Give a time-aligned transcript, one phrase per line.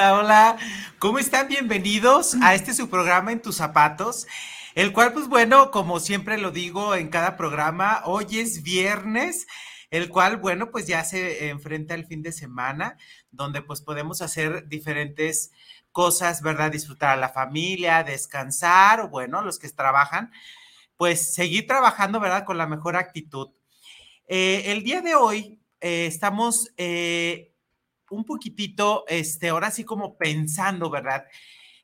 [0.00, 0.56] Hola, hola.
[0.98, 1.48] ¿Cómo están?
[1.48, 4.26] Bienvenidos a este su programa En tus zapatos.
[4.74, 9.46] El cual, pues bueno, como siempre lo digo en cada programa, hoy es viernes,
[9.90, 12.96] el cual, bueno, pues ya se enfrenta el fin de semana,
[13.30, 15.52] donde pues podemos hacer diferentes
[15.92, 16.72] cosas, ¿verdad?
[16.72, 20.32] Disfrutar a la familia, descansar, o bueno, los que trabajan,
[20.96, 22.46] pues seguir trabajando, ¿verdad?
[22.46, 23.50] Con la mejor actitud.
[24.28, 27.49] Eh, el día de hoy eh, estamos eh,
[28.10, 31.24] un poquitito, este, ahora sí como pensando, ¿verdad?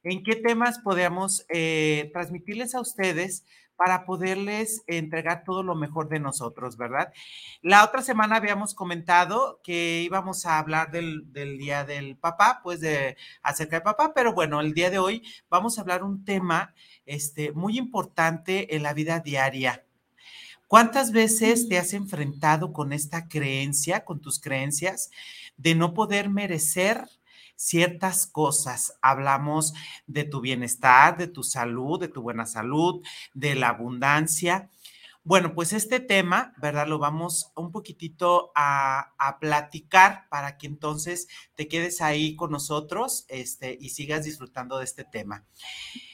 [0.02, 3.44] En qué temas podemos eh, transmitirles a ustedes
[3.76, 7.12] para poderles entregar todo lo mejor de nosotros, ¿verdad?
[7.60, 13.16] La otra semana habíamos comentado que íbamos a hablar del, Día del Papá, pues de
[13.42, 16.74] acerca del papá, pero bueno, el día de hoy vamos a hablar un tema
[17.04, 19.85] este, muy importante en la vida diaria.
[20.66, 25.10] ¿Cuántas veces te has enfrentado con esta creencia, con tus creencias?
[25.56, 27.08] de no poder merecer
[27.54, 28.98] ciertas cosas.
[29.00, 29.72] Hablamos
[30.06, 33.02] de tu bienestar, de tu salud, de tu buena salud,
[33.34, 34.70] de la abundancia.
[35.24, 36.86] Bueno, pues este tema, ¿verdad?
[36.86, 41.26] Lo vamos un poquitito a, platicar para que entonces
[41.56, 45.44] te quedes ahí con nosotros este, y sigas disfrutando de este tema.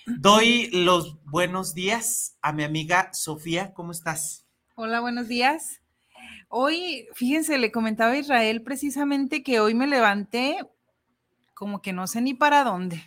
[0.06, 3.74] Doy los buenos días a mi amiga Sofía.
[3.74, 4.46] ¿Cómo estás?
[4.74, 5.82] Hola, buenos días.
[6.48, 10.60] Hoy, fíjense, le comentaba a Israel precisamente que hoy me levanté
[11.52, 13.02] como que no sé ni para dónde,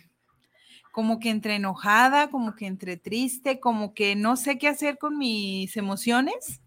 [0.92, 5.18] como que entre enojada, como que entre triste, como que no sé qué hacer con
[5.18, 6.60] mis emociones.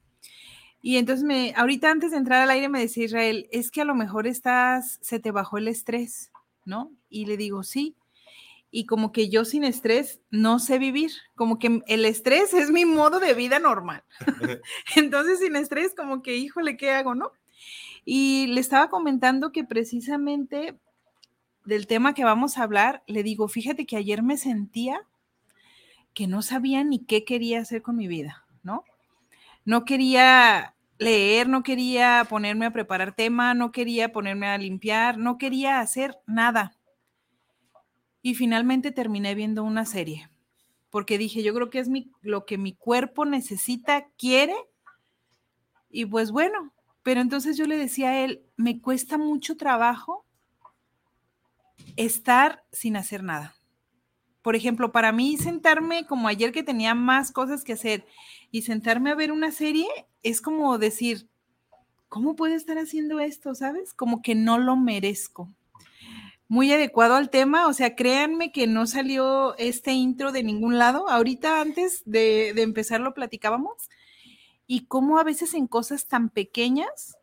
[0.81, 3.85] Y entonces me, ahorita antes de entrar al aire me decía Israel, es que a
[3.85, 6.29] lo mejor estás, se te bajó el estrés,
[6.65, 6.91] ¿no?
[7.09, 7.95] Y le digo, sí,
[8.71, 12.85] y como que yo sin estrés no sé vivir, como que el estrés es mi
[12.85, 14.03] modo de vida normal.
[14.95, 17.31] Entonces sin estrés como que, híjole, ¿qué hago, no?
[18.05, 20.77] Y le estaba comentando que precisamente
[21.65, 25.01] del tema que vamos a hablar, le digo, fíjate que ayer me sentía
[26.13, 28.83] que no sabía ni qué quería hacer con mi vida, ¿no?
[29.65, 35.37] No quería leer, no quería ponerme a preparar tema, no quería ponerme a limpiar, no
[35.37, 36.78] quería hacer nada
[38.21, 40.29] y finalmente terminé viendo una serie,
[40.89, 44.55] porque dije, yo creo que es mi, lo que mi cuerpo necesita, quiere,
[45.89, 50.25] y pues bueno, pero entonces yo le decía a él, me cuesta mucho trabajo
[51.95, 53.55] estar sin hacer nada.
[54.41, 58.05] Por ejemplo, para mí sentarme como ayer que tenía más cosas que hacer
[58.51, 59.87] y sentarme a ver una serie
[60.23, 61.29] es como decir,
[62.07, 63.53] ¿cómo puedo estar haciendo esto?
[63.53, 63.93] ¿Sabes?
[63.93, 65.53] Como que no lo merezco
[66.49, 67.67] muy adecuado al tema.
[67.67, 71.07] O sea, créanme que no salió este intro de ningún lado.
[71.07, 73.89] Ahorita antes de, de empezar lo platicábamos.
[74.67, 77.15] Y cómo a veces en cosas tan pequeñas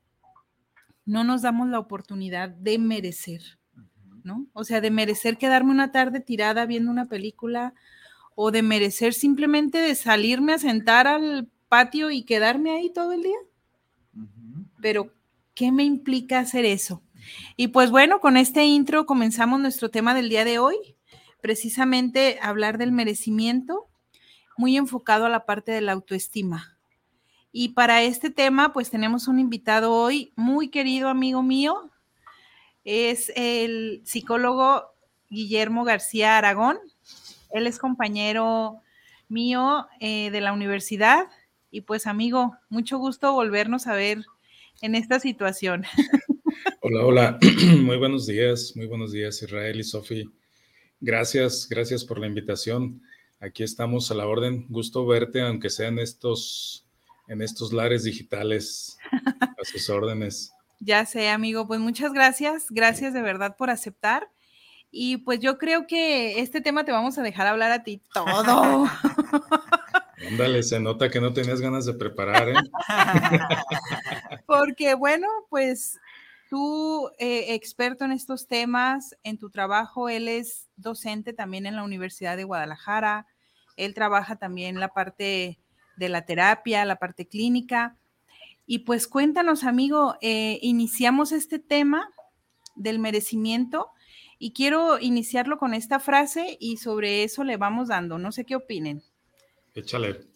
[1.04, 3.58] no nos damos la oportunidad de merecer,
[4.24, 4.46] ¿no?
[4.52, 7.74] O sea, de merecer quedarme una tarde tirada viendo una película
[8.34, 13.22] o de merecer simplemente de salirme a sentar al patio y quedarme ahí todo el
[13.22, 13.38] día.
[14.80, 15.12] Pero,
[15.54, 17.02] ¿qué me implica hacer eso?
[17.56, 20.76] Y pues bueno, con este intro comenzamos nuestro tema del día de hoy,
[21.40, 23.86] precisamente hablar del merecimiento,
[24.56, 26.78] muy enfocado a la parte de la autoestima.
[27.52, 31.90] Y para este tema, pues tenemos un invitado hoy, muy querido amigo mío,
[32.84, 34.84] es el psicólogo
[35.28, 36.78] Guillermo García Aragón.
[37.50, 38.80] Él es compañero
[39.28, 41.26] mío eh, de la universidad
[41.70, 44.24] y pues amigo, mucho gusto volvernos a ver
[44.82, 45.84] en esta situación.
[46.80, 47.38] Hola, hola,
[47.82, 50.30] muy buenos días, muy buenos días Israel y Sofi.
[51.00, 53.02] Gracias, gracias por la invitación.
[53.40, 54.66] Aquí estamos a la orden.
[54.68, 56.86] Gusto verte, aunque sea en estos,
[57.28, 60.52] en estos lares digitales, a sus órdenes.
[60.80, 64.28] Ya sé, amigo, pues muchas gracias, gracias de verdad por aceptar.
[64.90, 68.86] Y pues yo creo que este tema te vamos a dejar hablar a ti todo.
[70.30, 72.54] Ándale, se nota que no tenías ganas de preparar, ¿eh?
[74.46, 75.98] Porque, bueno, pues
[76.48, 81.84] tú, eh, experto en estos temas, en tu trabajo, él es docente también en la
[81.84, 83.26] Universidad de Guadalajara,
[83.76, 85.58] él trabaja también la parte
[85.96, 87.96] de la terapia, la parte clínica.
[88.66, 92.10] Y pues cuéntanos, amigo, eh, iniciamos este tema
[92.74, 93.90] del merecimiento
[94.38, 98.18] y quiero iniciarlo con esta frase y sobre eso le vamos dando.
[98.18, 99.02] No sé qué opinen.
[99.74, 100.26] Échale.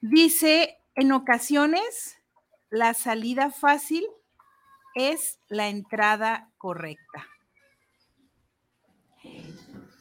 [0.00, 2.16] Dice, en ocasiones
[2.70, 4.04] la salida fácil
[4.94, 7.26] es la entrada correcta.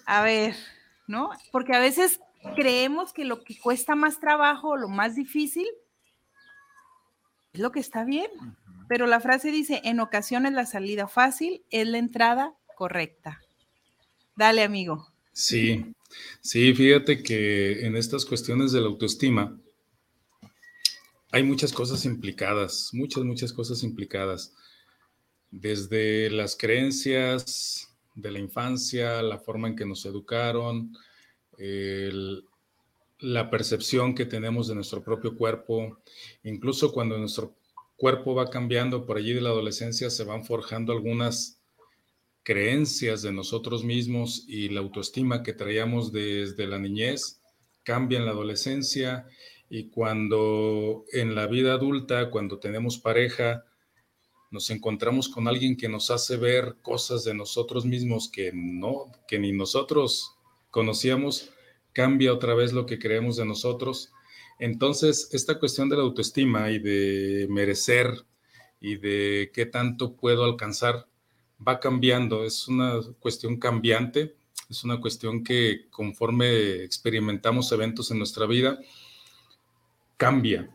[0.05, 0.55] A ver,
[1.07, 1.29] ¿no?
[1.51, 2.19] Porque a veces
[2.55, 5.67] creemos que lo que cuesta más trabajo, lo más difícil,
[7.53, 8.29] es lo que está bien.
[8.87, 13.41] Pero la frase dice, en ocasiones la salida fácil es la entrada correcta.
[14.35, 15.07] Dale, amigo.
[15.31, 15.85] Sí,
[16.41, 19.57] sí, fíjate que en estas cuestiones de la autoestima
[21.31, 24.53] hay muchas cosas implicadas, muchas, muchas cosas implicadas.
[25.51, 30.93] Desde las creencias de la infancia, la forma en que nos educaron,
[33.19, 35.99] la percepción que tenemos de nuestro propio cuerpo,
[36.43, 37.55] incluso cuando nuestro
[37.97, 41.61] cuerpo va cambiando por allí de la adolescencia, se van forjando algunas
[42.43, 47.41] creencias de nosotros mismos y la autoestima que traíamos desde la niñez
[47.83, 49.27] cambia en la adolescencia.
[49.69, 53.65] Y cuando en la vida adulta, cuando tenemos pareja,
[54.51, 59.39] nos encontramos con alguien que nos hace ver cosas de nosotros mismos que no, que
[59.39, 60.35] ni nosotros
[60.69, 61.49] conocíamos,
[61.93, 64.11] cambia otra vez lo que creemos de nosotros.
[64.59, 68.25] Entonces, esta cuestión de la autoestima y de merecer
[68.79, 71.07] y de qué tanto puedo alcanzar
[71.65, 74.35] va cambiando, es una cuestión cambiante,
[74.69, 78.79] es una cuestión que conforme experimentamos eventos en nuestra vida,
[80.17, 80.69] cambia.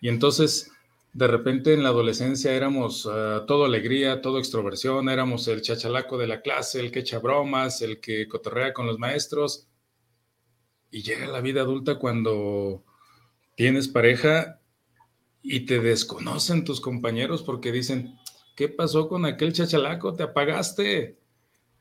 [0.00, 0.71] Y entonces,
[1.12, 6.26] de repente en la adolescencia éramos uh, todo alegría, todo extroversión, éramos el chachalaco de
[6.26, 9.68] la clase, el que echa bromas, el que cotorrea con los maestros.
[10.90, 12.84] Y llega la vida adulta cuando
[13.56, 14.60] tienes pareja
[15.42, 18.18] y te desconocen tus compañeros porque dicen,
[18.56, 20.14] ¿qué pasó con aquel chachalaco?
[20.14, 21.18] Te apagaste,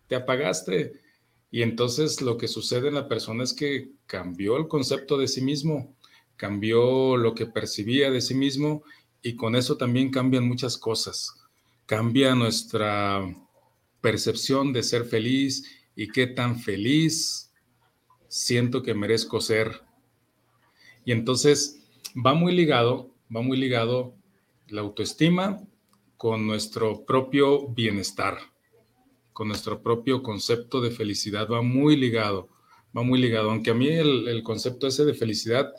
[0.07, 0.99] te apagaste.
[1.51, 5.41] Y entonces lo que sucede en la persona es que cambió el concepto de sí
[5.41, 5.95] mismo,
[6.35, 8.83] cambió lo que percibía de sí mismo
[9.21, 11.35] y con eso también cambian muchas cosas.
[11.85, 13.23] Cambia nuestra
[14.01, 15.63] percepción de ser feliz
[15.95, 17.51] y qué tan feliz
[18.27, 19.81] siento que merezco ser.
[21.05, 21.81] Y entonces
[22.15, 24.15] va muy ligado, va muy ligado
[24.69, 25.59] la autoestima
[26.17, 28.37] con nuestro propio bienestar,
[29.33, 31.47] con nuestro propio concepto de felicidad.
[31.49, 32.49] Va muy ligado,
[32.95, 33.51] va muy ligado.
[33.51, 35.73] Aunque a mí el, concepto ese de felicidad,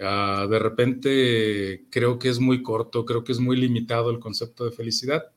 [0.00, 4.64] ah, de repente creo que es muy corto, creo que es muy limitado el concepto
[4.64, 5.32] de felicidad.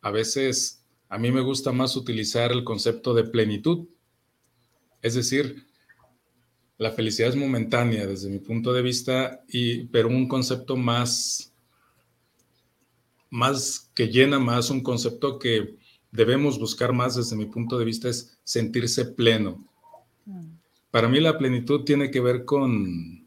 [0.00, 3.88] A veces a mí me gusta más utilizar el concepto de plenitud.
[5.02, 5.66] Es decir,
[6.78, 11.50] la felicidad es momentánea desde mi punto de vista, y, pero un concepto más
[13.30, 15.76] más que llena más, un concepto que
[16.10, 19.64] debemos buscar más desde mi punto de vista es sentirse pleno.
[20.26, 20.46] Mm.
[20.90, 23.19] Para mí la plenitud tiene que ver con,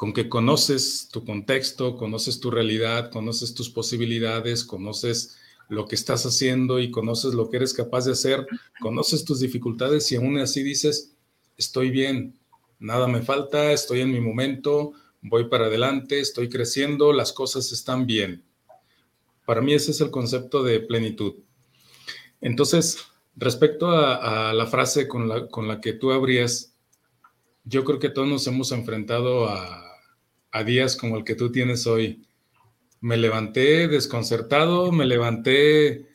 [0.00, 5.36] con que conoces tu contexto, conoces tu realidad, conoces tus posibilidades, conoces
[5.68, 8.46] lo que estás haciendo y conoces lo que eres capaz de hacer,
[8.80, 11.14] conoces tus dificultades y aún así dices,
[11.58, 12.34] estoy bien,
[12.78, 18.06] nada me falta, estoy en mi momento, voy para adelante, estoy creciendo, las cosas están
[18.06, 18.42] bien.
[19.44, 21.34] Para mí ese es el concepto de plenitud.
[22.40, 23.04] Entonces,
[23.36, 26.74] respecto a, la frase con la, con la, que tú abrías,
[27.64, 29.89] yo creo que todos nos hemos enfrentado a,
[30.64, 32.26] días como el que tú tienes hoy.
[33.00, 36.06] Me levanté desconcertado, me levanté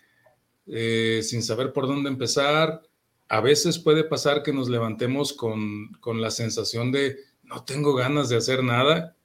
[0.68, 2.82] eh, sin saber por dónde empezar.
[3.28, 8.30] A veces puede pasar que nos levantemos con, con la sensación de no tengo ganas
[8.30, 9.16] de hacer nada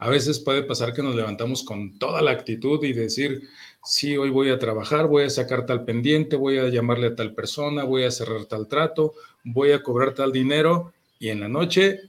[0.00, 3.48] a veces puede pasar que nos levantamos con toda la actitud y decir,
[3.82, 7.34] sí, hoy voy a trabajar, voy a sacar tal pendiente, voy a llamarle a tal
[7.34, 12.02] persona, voy a cerrar tal trato, voy a cobrar tal dinero y en la noche,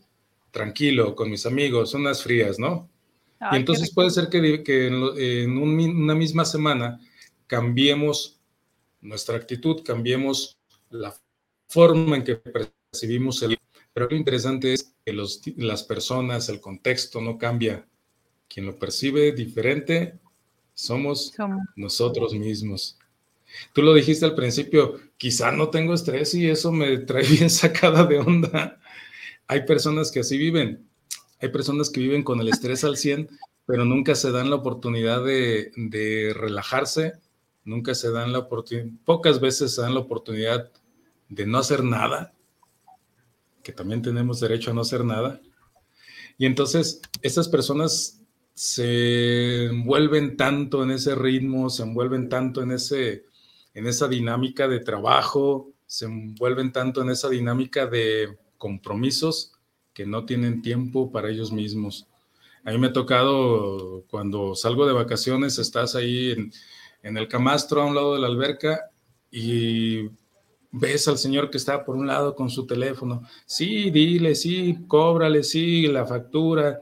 [0.51, 2.89] tranquilo, con mis amigos, unas frías, ¿no?
[3.53, 6.99] y entonces puede ser que, en, una misma semana
[7.47, 8.37] cambiemos
[9.01, 10.57] nuestra actitud, cambiemos
[10.89, 11.15] la
[11.67, 13.57] forma en que percibimos el
[13.93, 15.13] pero lo interesante es que
[15.57, 17.85] las personas, el contexto no cambia.
[18.47, 20.19] Quien lo percibe diferente
[20.73, 21.33] somos,
[21.75, 22.97] nosotros mismos.
[23.73, 28.05] Tú lo dijiste al principio, quizá no tengo estrés y eso me trae bien sacada
[28.05, 28.78] de onda.
[29.49, 30.87] Hay personas que así viven.
[31.41, 33.29] Hay personas que viven con el estrés al 100,
[33.65, 37.13] pero nunca se dan la oportunidad de, relajarse,
[37.65, 40.71] nunca se dan la oportunidad, pocas veces se dan la oportunidad
[41.29, 42.33] de no hacer nada,
[43.63, 45.41] que también tenemos derecho a no hacer nada.
[46.37, 48.21] Y entonces, estas personas
[48.53, 53.25] se envuelven tanto en ese ritmo, se envuelven tanto en, ese,
[53.73, 59.53] en esa dinámica de trabajo, se envuelven tanto en esa dinámica de compromisos
[59.93, 62.07] que no tienen tiempo para ellos mismos.
[62.63, 66.51] A mí me ha tocado cuando salgo de vacaciones, estás ahí
[67.01, 68.91] en, el camastro a un lado de la alberca
[69.31, 70.09] y
[70.71, 73.23] ves al señor que está por un lado con su teléfono.
[73.45, 76.79] Sí, dile, sí, cóbrale, sí, la factura.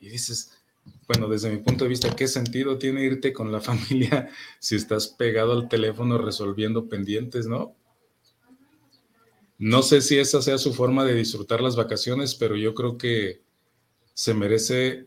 [0.00, 0.58] Y dices,
[1.06, 5.08] bueno, desde mi punto de vista, ¿qué sentido tiene irte con la familia si estás
[5.08, 7.74] pegado al teléfono resolviendo pendientes, no?
[9.58, 13.40] No sé si esa sea su forma de disfrutar las vacaciones, pero yo creo que
[14.12, 15.06] se merece,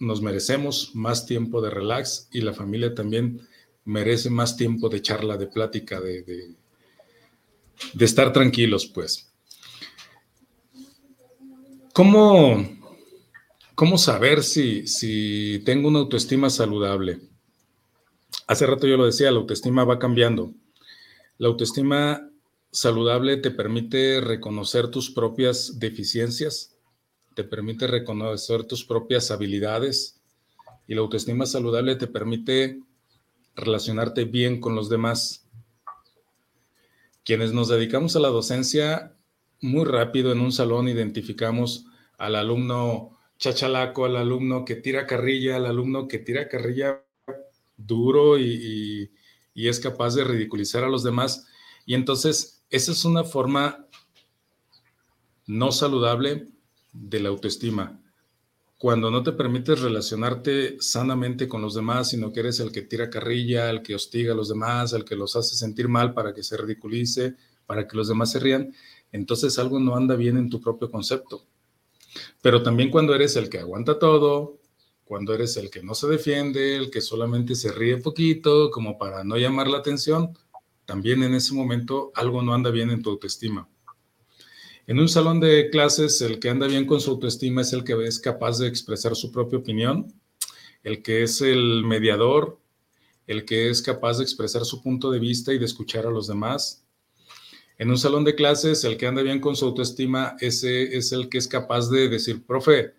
[0.00, 3.40] nos merecemos más tiempo de relax y la familia también
[3.84, 9.30] merece más tiempo de charla, de plática, de, de, estar tranquilos, pues.
[11.92, 12.66] ¿Cómo,
[13.76, 17.20] cómo saber si, si tengo una autoestima saludable?
[18.48, 20.52] Hace rato yo lo decía, la autoestima va cambiando.
[21.38, 22.28] La autoestima
[22.74, 26.76] saludable te permite reconocer tus propias deficiencias,
[27.36, 30.20] te permite reconocer tus propias habilidades
[30.88, 32.80] y la autoestima saludable te permite
[33.54, 35.46] relacionarte bien con los demás.
[37.24, 39.16] Quienes nos dedicamos a la docencia,
[39.60, 41.86] muy rápido en un salón identificamos
[42.18, 47.04] al alumno chachalaco, al alumno que tira carrilla, al alumno que tira carrilla
[47.76, 49.12] duro y,
[49.54, 51.46] y es capaz de ridiculizar a los demás.
[51.86, 53.86] Y entonces, esa es una forma
[55.46, 56.48] no saludable
[56.92, 58.00] de la autoestima
[58.84, 63.08] cuando no te permites relacionarte sanamente con los demás, sino que eres el que tira
[63.08, 66.42] carrilla, el que hostiga a los demás, el que los hace sentir mal para que
[66.42, 68.74] se ridiculice, para que los demás se rían,
[69.10, 71.46] entonces algo no anda bien en tu propio concepto.
[72.42, 74.58] Pero también cuando eres el que aguanta todo,
[75.06, 79.24] cuando eres el que no se defiende, el que solamente se ríe poquito, como para
[79.24, 80.36] no llamar la atención,
[80.84, 83.68] también en ese momento algo no anda bien en tu autoestima.
[84.86, 87.94] En un salón de clases, el que anda bien con su autoestima es el que
[88.06, 90.12] es capaz de expresar su propia opinión,
[90.82, 92.60] el que es el mediador,
[93.26, 96.26] el que es capaz de expresar su punto de vista y de escuchar a los
[96.26, 96.84] demás.
[97.78, 101.30] En un salón de clases, el que anda bien con su autoestima, ese es el
[101.30, 102.92] que es capaz de decir, profe,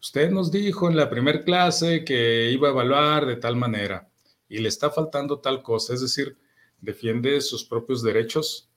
[0.00, 4.08] usted nos dijo en la primera clase que iba a evaluar de tal manera
[4.48, 6.36] y le está faltando tal cosa, es decir,
[6.82, 8.68] defiende sus propios derechos,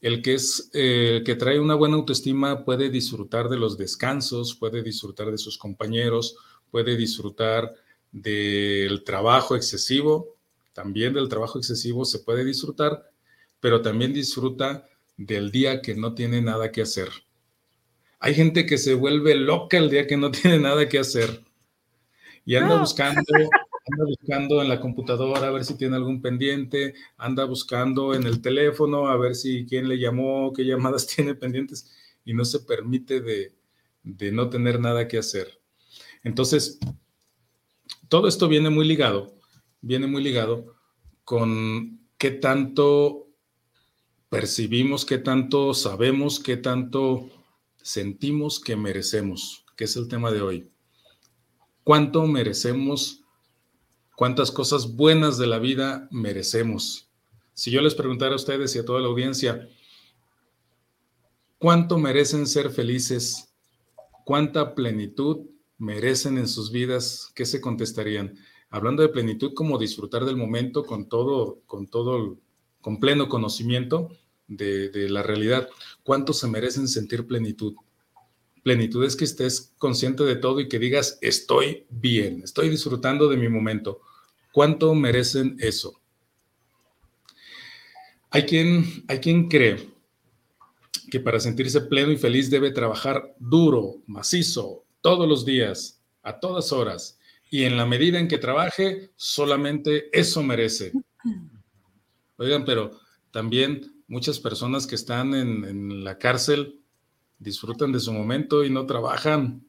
[0.00, 4.82] el que es eh, que trae una buena autoestima puede disfrutar de los descansos, puede
[4.82, 6.36] disfrutar de sus compañeros,
[6.70, 7.74] puede disfrutar
[8.12, 10.36] del trabajo excesivo,
[10.72, 13.10] también del trabajo excesivo se puede disfrutar,
[13.60, 14.86] pero también disfruta
[15.16, 17.08] del día que no tiene nada que hacer.
[18.18, 21.42] Hay gente que se vuelve loca el día que no tiene nada que hacer
[22.44, 23.22] y anda buscando
[23.86, 28.42] anda buscando en la computadora a ver si tiene algún pendiente, anda buscando en el
[28.42, 31.92] teléfono a ver si quién le llamó, qué llamadas tiene pendientes
[32.24, 33.54] y no se permite de,
[34.02, 35.60] de no tener nada que hacer.
[36.24, 36.78] Entonces,
[38.08, 39.36] todo esto viene muy ligado,
[39.80, 40.74] viene muy ligado
[41.24, 43.28] con qué tanto
[44.28, 47.28] percibimos, qué tanto sabemos, qué tanto
[47.76, 50.72] sentimos que merecemos, que es el tema de hoy.
[51.84, 53.25] ¿Cuánto merecemos
[54.16, 57.08] cuántas cosas buenas de la vida merecemos.
[57.52, 59.68] Si yo les preguntara a ustedes y a toda la audiencia,
[61.58, 63.54] ¿cuánto merecen ser felices?
[64.24, 65.46] ¿Cuánta plenitud
[65.78, 67.30] merecen en sus vidas?
[67.34, 68.34] ¿Qué se contestarían?
[68.70, 72.38] Hablando de plenitud como disfrutar del momento con todo, con todo,
[72.80, 74.10] con pleno conocimiento
[74.48, 75.68] de, de la realidad.
[76.02, 77.74] ¿Cuánto se merecen sentir plenitud?
[78.66, 83.36] Plenitud es que estés consciente de todo y que digas, estoy bien, estoy disfrutando de
[83.36, 84.00] mi momento.
[84.52, 86.00] ¿Cuánto merecen eso?
[88.28, 89.88] Hay quien, hay quien cree
[91.12, 96.72] que para sentirse pleno y feliz debe trabajar duro, macizo, todos los días, a todas
[96.72, 100.90] horas, y en la medida en que trabaje, solamente eso merece.
[102.36, 102.98] Oigan, pero
[103.30, 106.80] también muchas personas que están en, en la cárcel
[107.38, 109.66] disfrutan de su momento y no trabajan.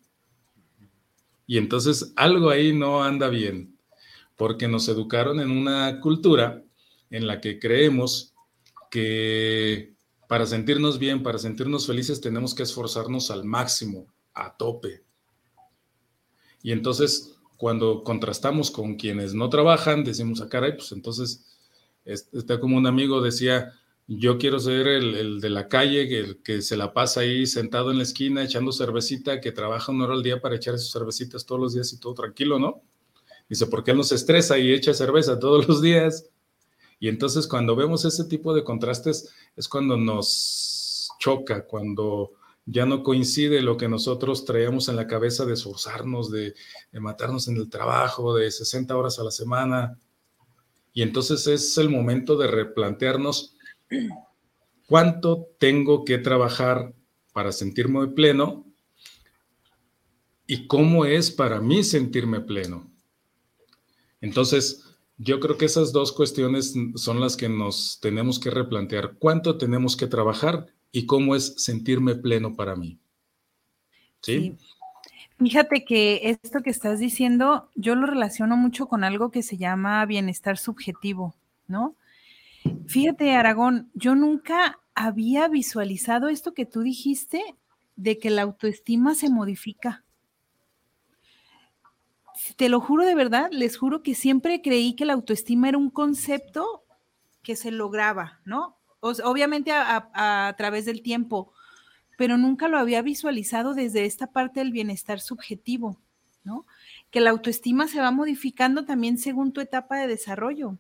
[1.46, 3.78] Y entonces algo ahí no anda bien,
[4.36, 6.64] porque nos educaron en una cultura
[7.10, 8.34] en la que creemos
[8.92, 9.94] que
[10.28, 15.04] para sentirnos bien, para sentirnos felices, tenemos que esforzarnos al máximo, a tope.
[16.62, 21.46] Y entonces, cuando contrastamos con quienes no trabajan, decimos, a ah, caray, pues entonces,
[22.04, 23.74] está como un amigo decía,
[24.08, 27.98] yo quiero ser el, de la calle, el que se la pasa ahí sentado en
[27.98, 31.60] la esquina echando cervecita, que trabaja una hora al día para echar sus cervecitas todos
[31.60, 32.82] los días y todo tranquilo, ¿no?
[33.50, 36.30] Dice, ¿por qué él no se estresa y echa cerveza todos los días?
[37.00, 42.32] Y entonces cuando vemos ese tipo de contrastes es cuando nos choca, cuando
[42.66, 46.56] ya no coincide lo que nosotros traíamos en la cabeza de esforzarnos, de,
[46.92, 50.00] de matarnos en el trabajo, de 60 horas a la semana.
[50.94, 53.57] Y entonces es el momento de replantearnos
[54.88, 56.94] cuánto tengo que trabajar
[57.34, 58.65] para sentirme pleno
[60.48, 62.89] y cómo es para mí sentirme pleno.
[64.22, 64.84] Entonces,
[65.17, 69.15] yo creo que esas dos cuestiones son las que nos tenemos que replantear.
[69.20, 73.00] ¿Cuánto tenemos que trabajar y cómo es sentirme pleno para mí?
[74.22, 74.58] ¿Sí?
[75.38, 80.03] Fíjate que esto que estás diciendo, yo lo relaciono mucho con algo que se llama
[80.06, 81.36] bienestar subjetivo,
[81.67, 81.96] ¿no?
[82.88, 87.42] Fíjate, Aragón, yo nunca había visualizado esto que tú dijiste
[87.96, 90.04] de que la autoestima se modifica
[92.56, 95.90] te lo juro de verdad, les juro que siempre creí que la autoestima era un
[95.90, 96.84] concepto
[97.44, 98.76] que se lograba, ¿no?
[99.00, 101.54] obviamente a, través del tiempo,
[102.18, 106.02] pero nunca lo había visualizado desde esta parte del bienestar subjetivo,
[106.44, 106.66] ¿no?
[107.12, 110.78] Que la autoestima se va modificando también según tu etapa de desarrollo.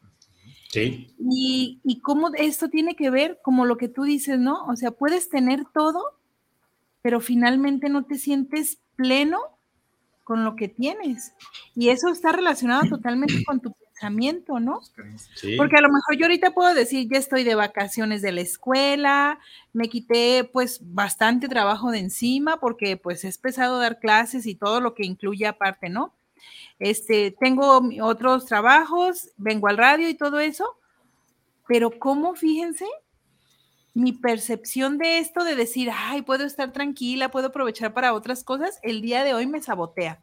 [0.69, 1.13] Sí.
[1.19, 4.65] Y, y cómo esto tiene que ver, como lo que tú dices, ¿no?
[4.65, 6.01] O sea, puedes tener todo,
[7.01, 9.39] pero finalmente no te sientes pleno
[10.27, 11.33] con lo que tienes.
[11.73, 14.81] Y eso está relacionado totalmente con tu pensamiento, ¿no?
[15.55, 19.39] Porque a lo mejor yo ahorita puedo decir, ya estoy de vacaciones de la escuela,
[19.71, 24.81] me quité pues bastante trabajo de encima porque pues es pesado dar clases y todo
[24.81, 26.13] lo que incluye aparte, ¿no?
[26.79, 30.77] Este, tengo otros trabajos, vengo al radio y todo eso,
[31.67, 32.85] pero ¿cómo, fíjense,
[33.97, 38.79] mi percepción de esto, de decir, ay, puedo estar tranquila, puedo aprovechar para otras cosas,
[38.83, 40.21] el día de hoy me sabotea.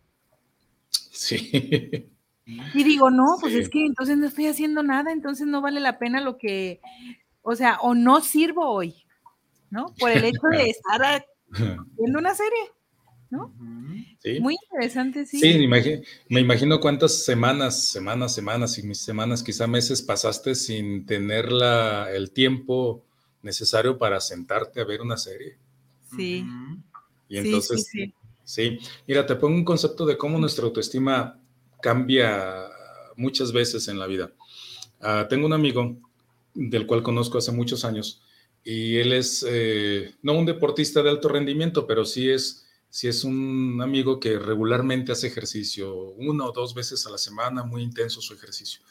[1.10, 2.08] Sí.
[2.46, 5.98] Y digo, no, pues es que entonces no estoy haciendo nada, entonces no vale la
[5.98, 6.80] pena lo que,
[7.42, 8.94] o sea, o no sirvo hoy,
[9.70, 9.86] ¿no?
[9.98, 11.26] Por el hecho de estar
[11.98, 12.70] viendo una serie,
[13.30, 13.52] ¿no?
[14.24, 14.40] Sí.
[14.40, 15.38] Muy interesante, sí.
[15.38, 15.68] Sí,
[16.28, 21.50] me imagino, cuántas semanas, semanas, semanas y mis semanas, quizá meses pasaste sin tener
[22.10, 23.04] el tiempo
[23.42, 25.58] necesario para sentarte a ver una serie.
[26.16, 26.42] Sí.
[27.28, 27.90] Y entonces,
[28.44, 31.38] sí, mira, te pongo un concepto de cómo nuestra autoestima
[31.82, 32.70] cambia
[33.16, 34.32] muchas veces en la vida.
[35.00, 35.98] Ah, tengo un amigo
[36.54, 38.22] del cual conozco hace muchos años
[38.64, 42.63] y él es eh, no un deportista de alto rendimiento, pero sí es,
[42.94, 47.64] sí es un amigo que regularmente hace ejercicio, una o dos veces a la semana,
[47.64, 48.82] muy intenso su ejercicio.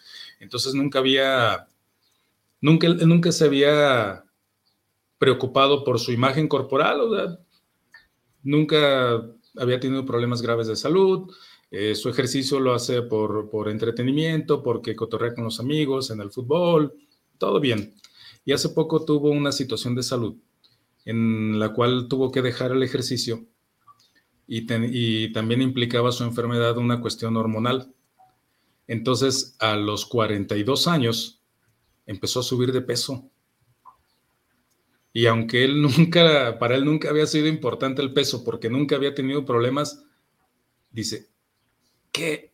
[0.42, 1.70] Entonces nunca había,
[2.60, 4.26] nunca, nunca se había
[5.18, 7.40] preocupado por su imagen corporal, sea,
[8.44, 9.24] nunca
[9.56, 11.34] había tenido problemas graves de salud,
[11.72, 16.30] eh, su ejercicio lo hace por, por entretenimiento, porque cotorrea con los amigos en el
[16.30, 16.94] fútbol,
[17.38, 17.96] todo bien.
[18.44, 20.36] Y hace poco tuvo una situación de salud
[21.06, 23.48] en la cual tuvo que dejar el ejercicio
[24.48, 27.94] y, también implicaba su enfermedad una cuestión hormonal.
[28.88, 31.42] Entonces, a los 42 años,
[32.06, 33.30] empezó a subir de peso
[35.14, 39.14] y aunque él nunca, para él nunca había sido importante el peso porque nunca había
[39.14, 40.04] tenido problemas,
[40.92, 41.30] dice,
[42.12, 42.52] ¿qué?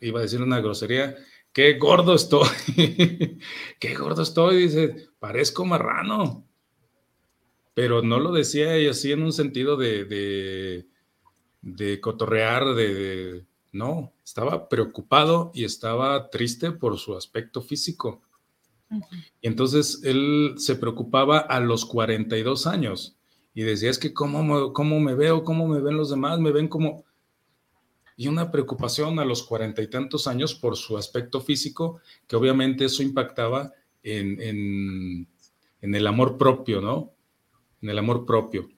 [0.00, 1.16] Iba a decir una grosería,
[1.52, 2.48] qué gordo estoy,
[3.78, 6.46] qué gordo estoy, dice, parezco marrano.
[7.74, 10.86] Pero no lo decía así en un sentido de,
[11.76, 18.22] de cotorrear, de, no, estaba preocupado y estaba triste por su aspecto físico.
[19.40, 23.16] Y entonces él se preocupaba a los 42 años
[23.54, 26.52] y decía, es que cómo me, cómo me veo, cómo me ven los demás, me
[26.52, 27.04] ven como...
[28.16, 32.84] Y una preocupación a los cuarenta y tantos años por su aspecto físico, que obviamente
[32.84, 35.28] eso impactaba en, en,
[35.80, 37.12] en el amor propio, ¿no?
[37.80, 38.68] En el amor propio.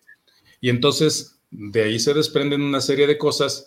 [0.60, 3.66] Y entonces de ahí se desprenden una serie de cosas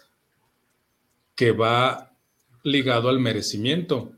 [1.36, 2.16] que va
[2.64, 4.14] ligado al merecimiento.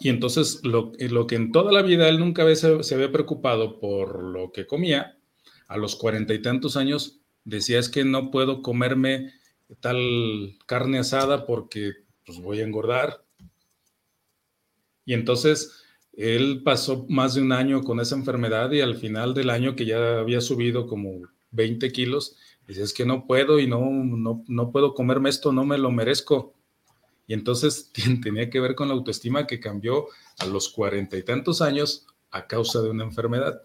[0.00, 3.78] Y entonces lo, lo, que en toda la vida él nunca se, se había preocupado
[3.78, 5.18] por lo que comía,
[5.68, 9.32] a los cuarenta y tantos años decía es que no puedo comerme
[9.80, 11.92] tal carne asada porque
[12.26, 13.24] pues, voy a engordar.
[15.04, 19.50] Y entonces Él pasó más de un año con esa enfermedad y al final del
[19.50, 23.80] año que ya había subido como 20 kilos, dice, es que no puedo y no,
[23.90, 26.54] no, no puedo comerme esto, no me lo merezco.
[27.26, 27.90] Y entonces
[28.22, 30.06] tenía que ver con la autoestima que cambió
[30.38, 33.62] a los cuarenta y tantos años a causa de una enfermedad.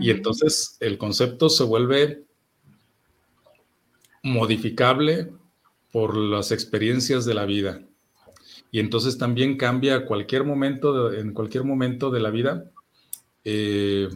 [0.00, 2.24] Y entonces el concepto se vuelve
[4.22, 5.32] modificable
[5.90, 7.82] por las experiencias de la vida.
[8.70, 12.70] Y entonces también cambia cualquier momento, en cualquier momento de la vida,
[13.44, 14.08] eh,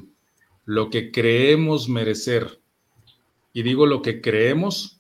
[0.65, 2.61] lo que creemos merecer.
[3.55, 4.99] Y digo lo que creemos,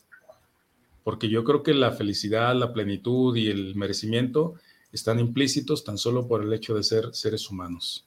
[1.02, 4.54] porque yo creo que la felicidad, la plenitud y el merecimiento
[4.92, 8.06] están implícitos tan solo por el hecho de ser seres humanos.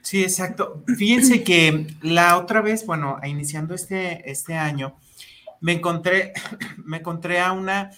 [0.00, 0.82] Sí, exacto.
[0.96, 4.96] Fíjense que la otra vez, bueno, iniciando este, este año,
[5.60, 6.32] me encontré,
[6.84, 7.90] me encontré a una,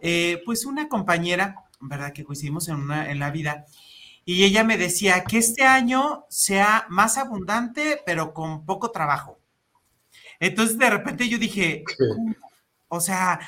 [0.00, 2.12] eh, pues una compañera, ¿verdad?
[2.14, 3.66] Que coincidimos en, una, en la vida.
[4.30, 9.40] Y ella me decía que este año sea más abundante, pero con poco trabajo.
[10.38, 11.82] Entonces, de repente yo dije,
[12.88, 13.40] o sea,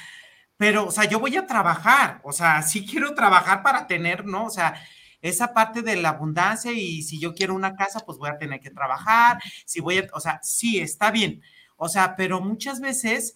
[0.56, 4.46] pero, o sea, yo voy a trabajar, o sea, sí quiero trabajar para tener, ¿no?
[4.46, 4.74] O sea,
[5.20, 8.60] esa parte de la abundancia y si yo quiero una casa, pues voy a tener
[8.60, 11.42] que trabajar, si voy a, o sea, sí, está bien,
[11.76, 13.34] o sea, pero muchas veces,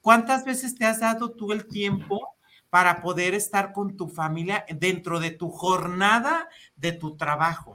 [0.00, 2.34] ¿cuántas veces te has dado tú el tiempo
[2.70, 7.72] para poder estar con tu familia dentro de tu jornada de tu trabajo?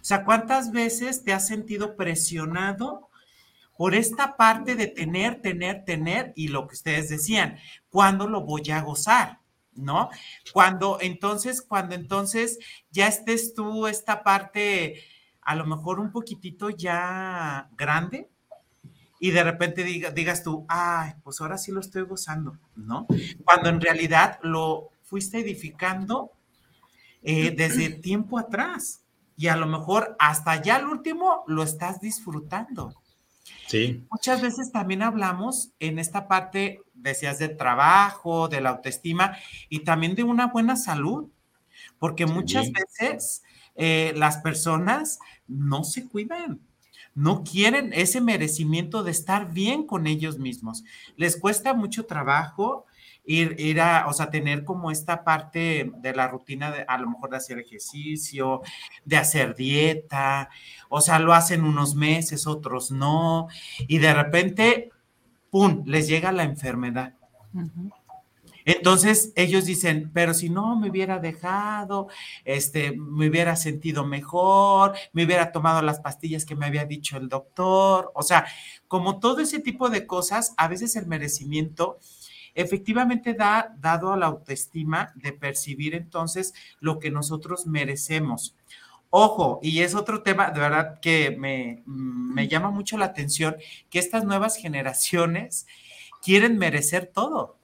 [0.00, 3.10] O sea, ¿cuántas veces te has sentido presionado
[3.76, 8.70] por esta parte de tener, tener, tener y lo que ustedes decían, ¿cuándo lo voy
[8.70, 9.40] a gozar?
[9.72, 10.10] ¿no?
[10.52, 12.58] Cuando entonces, cuando entonces
[12.90, 15.04] ya estés tú esta parte
[15.40, 18.30] a lo mejor un poquitito ya grande
[19.20, 23.06] y de repente digas tú, ay, pues ahora sí lo estoy gozando, ¿no?
[23.44, 26.32] Cuando en realidad lo fuiste edificando
[27.22, 29.02] eh, desde tiempo atrás
[29.36, 32.94] y a lo mejor hasta ya el último lo estás disfrutando.
[33.66, 34.06] Sí.
[34.10, 39.36] Muchas veces también hablamos en esta parte, decías, de trabajo, de la autoestima
[39.68, 41.28] y también de una buena salud,
[41.98, 43.42] porque muchas veces
[43.74, 46.60] eh, las personas no se cuidan,
[47.18, 50.84] no quieren ese merecimiento de estar bien con ellos mismos.
[51.16, 52.86] Les cuesta mucho trabajo
[53.24, 57.30] ir, a, o sea, tener como esta parte de la rutina de a lo mejor
[57.30, 58.62] de hacer ejercicio,
[59.04, 60.48] de hacer dieta,
[60.88, 63.48] o sea, lo hacen unos meses, otros no,
[63.88, 64.90] y de repente,
[65.50, 67.14] ¡pum!, les llega la enfermedad.
[68.68, 72.08] Entonces ellos dicen, pero si no me hubiera dejado,
[72.44, 77.30] este, me hubiera sentido mejor, me hubiera tomado las pastillas que me había dicho el
[77.30, 78.12] doctor.
[78.14, 78.44] O sea,
[78.86, 81.98] como todo ese tipo de cosas, a veces el merecimiento
[82.54, 88.54] efectivamente da dado a la autoestima de percibir entonces lo que nosotros merecemos.
[89.08, 93.56] Ojo, y es otro tema de verdad que me, me llama mucho la atención,
[93.88, 95.66] que estas nuevas generaciones
[96.20, 97.57] quieren merecer todo,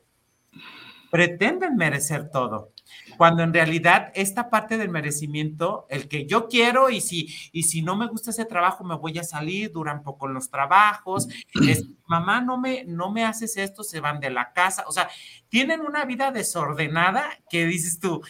[1.15, 2.73] pretenden merecer todo
[3.17, 7.83] cuando en realidad esta parte del merecimiento, el que yo quiero y si, y si
[7.83, 11.29] no me gusta ese trabajo me voy a salir, duran poco los trabajos,
[11.69, 15.09] es, mamá no me, no me haces esto, se van de la casa, o sea,
[15.49, 18.21] tienen una vida desordenada que dices tú,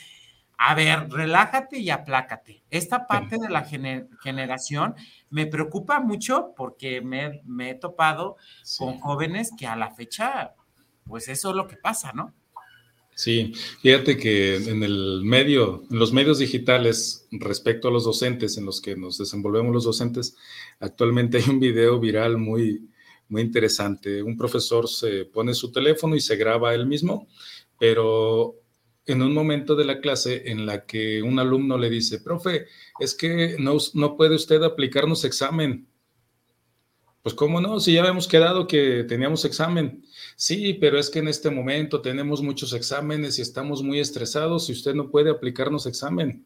[0.58, 2.64] a ver, relájate y aplácate.
[2.68, 4.94] Esta parte de la generación
[5.30, 8.36] me preocupa mucho porque me, he topado
[8.76, 10.52] con jóvenes que a la fecha,
[11.04, 12.34] pues eso es lo que pasa, ¿no?
[13.14, 18.66] Sí, fíjate que en el medio, en los medios digitales, respecto a los docentes, en
[18.66, 20.36] los que nos desenvolvemos los docentes,
[20.80, 22.88] actualmente hay un video viral muy,
[23.28, 24.22] muy interesante.
[24.22, 27.28] Un profesor se pone su teléfono y se graba él mismo,
[27.78, 28.56] pero
[29.06, 32.66] en un momento de la clase en la que un alumno le dice, profe,
[32.98, 35.86] es que no, no puede usted aplicarnos examen.
[37.22, 40.04] Pues cómo no, si ya habíamos quedado que teníamos examen.
[40.36, 44.72] Sí, pero es que en este momento tenemos muchos exámenes y estamos muy estresados y
[44.72, 46.44] usted no puede aplicarnos examen.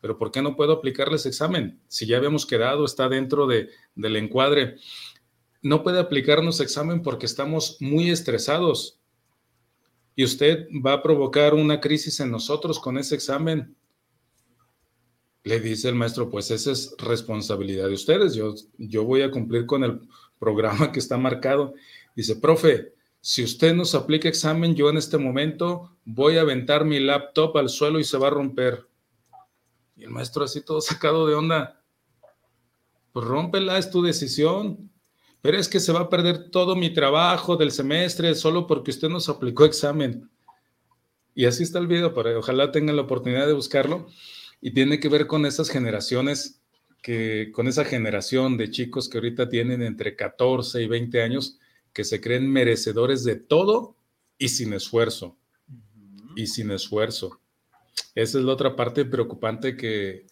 [0.00, 1.80] Pero ¿por qué no puedo aplicarles examen?
[1.86, 4.76] Si ya habíamos quedado, está dentro de, del encuadre.
[5.62, 8.98] No puede aplicarnos examen porque estamos muy estresados.
[10.16, 13.76] Y usted va a provocar una crisis en nosotros con ese examen.
[15.44, 18.34] Le dice el maestro, pues esa es responsabilidad de ustedes.
[18.34, 20.00] Yo, yo voy a cumplir con el
[20.40, 21.74] programa que está marcado
[22.14, 26.98] Dice, profe, si usted nos aplica examen, yo en este momento voy a aventar mi
[26.98, 28.88] laptop al suelo y se va a romper.
[29.96, 31.82] Y el maestro así todo sacado de onda.
[33.12, 34.90] Pues rómpela, es tu decisión.
[35.40, 39.08] Pero es que se va a perder todo mi trabajo del semestre solo porque usted
[39.08, 40.30] nos aplicó examen.
[41.34, 44.08] Y así está el video, para, ojalá tengan la oportunidad de buscarlo.
[44.60, 46.62] Y tiene que ver con esas generaciones,
[47.02, 51.58] que, con esa generación de chicos que ahorita tienen entre 14 y 20 años,
[51.92, 53.96] que se creen merecedores de todo
[54.38, 55.36] y sin esfuerzo.
[56.34, 57.40] Y sin esfuerzo.
[58.14, 60.26] Esa es la otra parte preocupante que,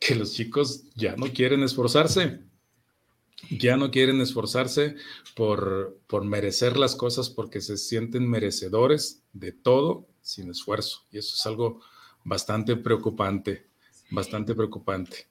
[0.00, 2.40] que los chicos ya no quieren esforzarse.
[3.50, 4.96] Ya no quieren esforzarse
[5.34, 11.04] por, por merecer las cosas porque se sienten merecedores de todo sin esfuerzo.
[11.10, 11.80] Y eso es algo
[12.24, 13.66] bastante preocupante,
[14.10, 15.28] bastante preocupante.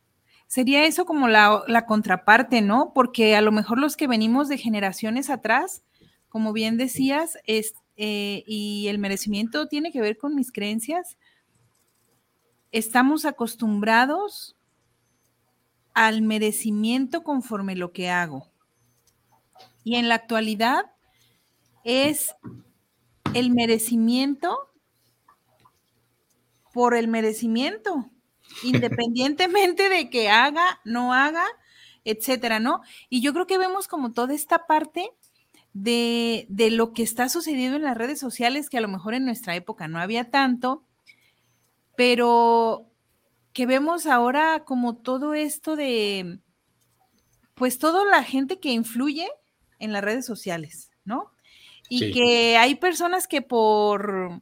[0.54, 2.92] Sería eso como la, contraparte, ¿no?
[2.94, 5.82] Porque a lo mejor los que venimos de generaciones atrás,
[6.30, 11.18] como bien decías, eh, y el merecimiento tiene que ver con mis creencias,
[12.72, 14.56] estamos acostumbrados
[15.96, 18.48] al merecimiento conforme lo que hago.
[19.84, 20.86] Y en la actualidad
[21.84, 22.36] es
[23.34, 24.70] el merecimiento
[26.76, 28.13] por el merecimiento,
[28.64, 31.46] independientemente de que haga, no haga,
[32.06, 32.82] etcétera, ¿no?
[33.10, 35.10] Y yo creo que vemos como toda esta parte
[35.74, 39.26] de, de, lo que está sucediendo en las redes sociales, que a lo mejor en
[39.26, 40.84] nuestra época no había tanto,
[41.96, 42.86] pero
[43.54, 46.40] que vemos ahora como todo esto de,
[47.56, 49.28] pues toda la gente que influye
[49.80, 51.32] en las redes sociales, ¿no?
[51.90, 54.42] Y que hay personas que por,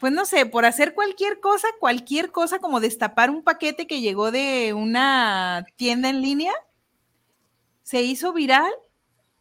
[0.00, 4.30] pues no sé, por hacer cualquier cosa, cualquier cosa como destapar un paquete que llegó
[4.30, 6.54] de una tienda en línea,
[7.82, 8.72] se hizo viral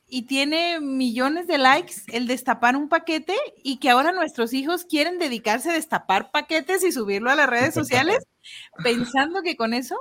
[0.06, 5.18] y tiene millones de likes el destapar un paquete y que ahora nuestros hijos quieren
[5.18, 8.28] dedicarse a destapar paquetes y subirlo a las redes sociales
[8.84, 9.96] pensando que con eso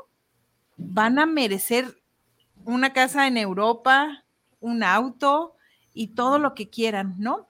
[0.77, 2.03] van a merecer
[2.65, 4.25] una casa en Europa,
[4.59, 5.55] un auto
[5.95, 7.49] y todo lo que quieran, ¿no?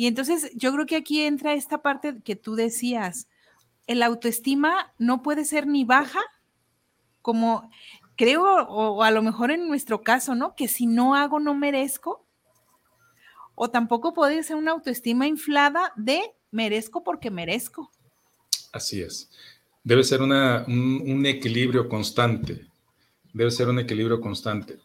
[0.00, 3.28] Y entonces yo creo que aquí entra esta parte que tú decías,
[3.86, 6.20] el autoestima no puede ser ni baja
[7.20, 7.70] como
[8.16, 10.56] creo, o, a lo mejor en nuestro caso, ¿no?
[10.56, 12.26] Que si no hago, no merezco.
[13.54, 17.90] O tampoco puede ser una autoestima inflada de merezco porque merezco.
[18.72, 19.28] Así es.
[19.84, 22.66] Debe ser un equilibrio constante.
[23.34, 24.78] Debe ser un equilibrio constante.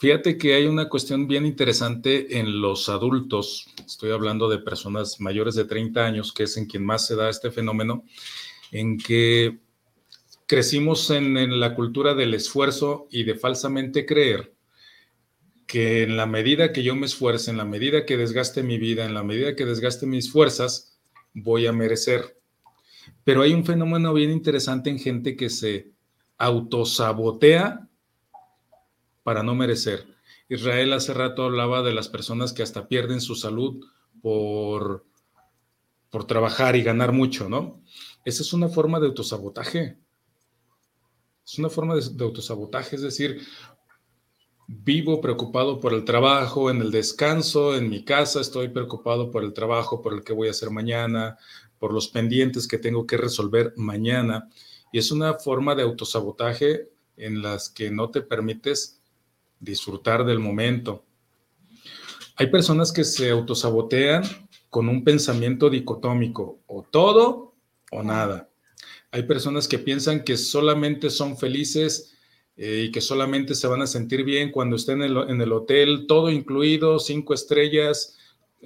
[0.00, 5.54] Fíjate que hay una cuestión bien interesante en los adultos, estoy hablando de personas mayores
[5.56, 8.06] de 30 años, que es en quien más se da este fenómeno,
[8.72, 9.58] en que
[10.46, 14.54] crecimos en, la cultura del esfuerzo y de falsamente creer
[15.66, 19.04] que en la medida que yo me esfuerce, en la medida que desgaste mi vida,
[19.04, 20.98] en la medida que desgaste mis fuerzas,
[21.34, 22.40] voy a merecer.
[23.22, 25.92] Pero hay un fenómeno bien interesante en gente que se
[26.38, 27.89] autosabotea
[29.30, 30.08] para no merecer.
[30.48, 33.86] Israel hace rato hablaba de las personas que hasta pierden su salud
[34.20, 35.06] por,
[36.10, 37.80] por trabajar y ganar mucho, ¿no?
[38.24, 39.96] Esa es una forma de autosabotaje.
[41.46, 43.40] Es una forma de, autosabotaje, es decir,
[44.66, 49.52] vivo preocupado por el trabajo, en el descanso, en mi casa estoy preocupado por el
[49.52, 51.38] trabajo, por el que voy a hacer mañana,
[51.78, 54.48] por los pendientes que tengo que resolver mañana.
[54.90, 58.99] Y es una forma de autosabotaje en las que no te permites
[59.60, 61.04] disfrutar del momento.
[62.36, 64.24] Hay personas que se autosabotean
[64.70, 67.54] con un pensamiento dicotómico, o todo
[67.90, 68.48] o nada.
[69.10, 72.16] Hay personas que piensan que solamente son felices
[72.56, 76.30] eh, y que solamente se van a sentir bien cuando estén en el, hotel, todo
[76.30, 78.16] incluido, cinco estrellas,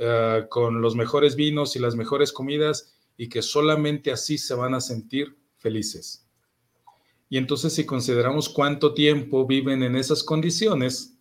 [0.00, 4.74] ah, con los mejores vinos y las mejores comidas, y que solamente así se van
[4.74, 6.23] a sentir felices.
[7.34, 11.18] Y entonces si consideramos cuánto tiempo viven en esas condiciones,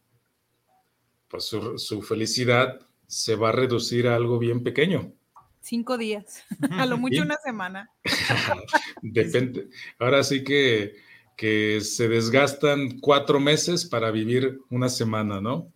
[1.27, 5.11] pues su felicidad se va a reducir a algo bien pequeño.
[5.59, 7.89] Cinco días, a lo mucho una semana.
[9.01, 9.69] Depende.
[9.97, 10.97] Ahora sí que,
[11.35, 15.72] que se desgastan cuatro meses para vivir una semana, ¿no?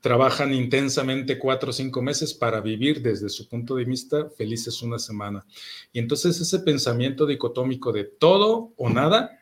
[0.00, 4.98] Trabajan intensamente cuatro o cinco meses para vivir desde su punto de vista felices una
[4.98, 5.44] semana.
[5.92, 9.38] Y entonces ese pensamiento dicotómico de todo o nada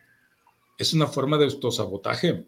[0.78, 2.46] es una forma de autosabotaje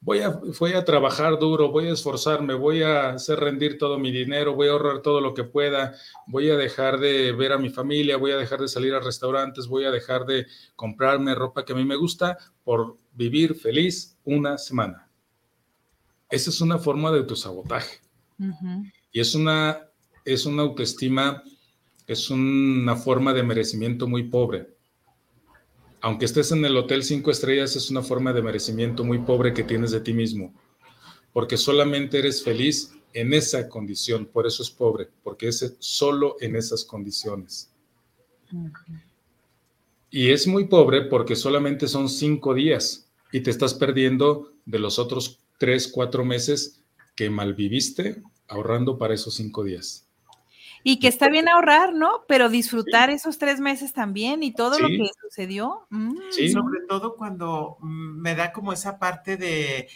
[0.00, 4.12] voy a, voy a trabajar duro, voy a esforzarme, voy a hacer rendir todo mi
[4.12, 5.94] dinero, voy a ahorrar todo lo que pueda,
[6.26, 9.66] voy a dejar de ver a mi familia, voy a dejar de salir a restaurantes,
[9.66, 10.46] voy a dejar de
[10.76, 15.03] comprarme ropa que a mí me gusta por vivir feliz una semana.
[16.34, 17.98] Esa es una forma de autosabotaje.
[19.12, 19.78] Y es una,
[20.24, 21.42] es una autoestima,
[22.06, 24.74] es una forma de merecimiento muy pobre
[26.04, 29.64] aunque estés en el hotel cinco estrellas, es una forma de merecimiento muy pobre que
[29.64, 30.52] tienes de ti mismo,
[31.32, 36.56] porque solamente eres feliz en esa condición, por eso es pobre, porque es solo en
[36.56, 37.72] esas condiciones.
[40.10, 44.98] Y es muy pobre porque solamente son cinco días y te estás perdiendo de los
[44.98, 46.82] otros tres, cuatro meses
[47.14, 50.06] que malviviste ahorrando para esos cinco días.
[50.86, 52.24] Y que está bien ahorrar, ¿no?
[52.28, 55.86] Pero disfrutar esos tres meses también y todo lo que sucedió.
[55.88, 56.16] Mm.
[56.30, 56.50] Sí.
[56.50, 59.88] Sobre todo cuando mm, me da como esa parte de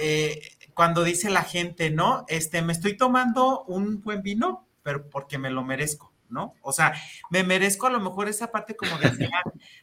[0.00, 0.40] eh,
[0.74, 2.24] cuando dice la gente, ¿no?
[2.28, 6.11] Este, me estoy tomando un buen vino, pero porque me lo merezco.
[6.32, 6.54] ¿No?
[6.62, 6.94] O sea,
[7.30, 9.30] me merezco a lo mejor esa parte como de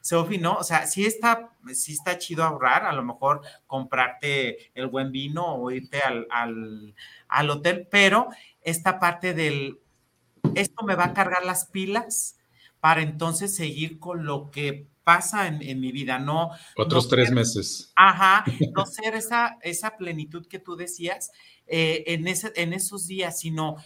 [0.02, 0.56] Sofi, ¿no?
[0.56, 5.46] O sea, sí está, sí está chido ahorrar, a lo mejor comprarte el buen vino
[5.56, 6.28] o irte al,
[7.28, 8.28] al hotel, pero
[8.62, 9.80] esta parte del
[10.56, 12.38] esto me va a cargar las pilas
[12.80, 16.52] para entonces seguir con lo que pasa en, mi vida, no.
[16.78, 17.92] Otros tres meses.
[17.96, 21.32] Ajá, no ser esa, esa plenitud que tú decías
[21.66, 23.78] eh, en, ese, en esos días, sino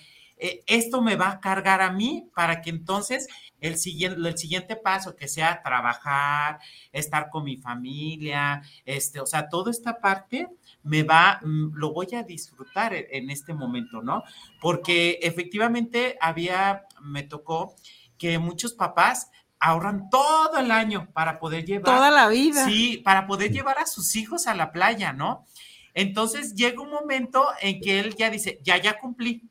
[0.45, 3.29] eh, esto me va a cargar a mí para que entonces
[3.61, 6.59] el siguiente, el siguiente paso que sea trabajar,
[6.91, 10.49] estar con mi familia, este, o sea, toda esta parte
[10.83, 14.23] me va, mm, lo voy a disfrutar e, en este momento, ¿no?
[14.59, 17.73] Porque efectivamente había, me tocó
[18.17, 21.85] que muchos papás ahorran todo el año para poder llevar.
[21.85, 22.65] Toda la vida.
[22.65, 25.45] Sí, para poder llevar a sus hijos a la playa, ¿no?
[25.93, 29.49] Entonces llega un momento en que él ya dice, ya, ya cumplí.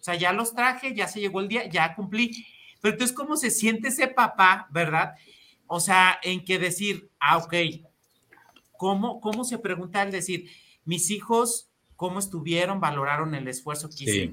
[0.00, 2.46] O sea, ya los traje, ya se llegó el día, ya cumplí.
[2.80, 5.14] Pero entonces, ¿cómo se siente ese papá, verdad?
[5.66, 7.54] O sea, en que decir, ah, ok,
[8.76, 10.50] ¿cómo, cómo se pregunta al decir,
[10.84, 14.32] mis hijos, cómo estuvieron, valoraron el esfuerzo que hice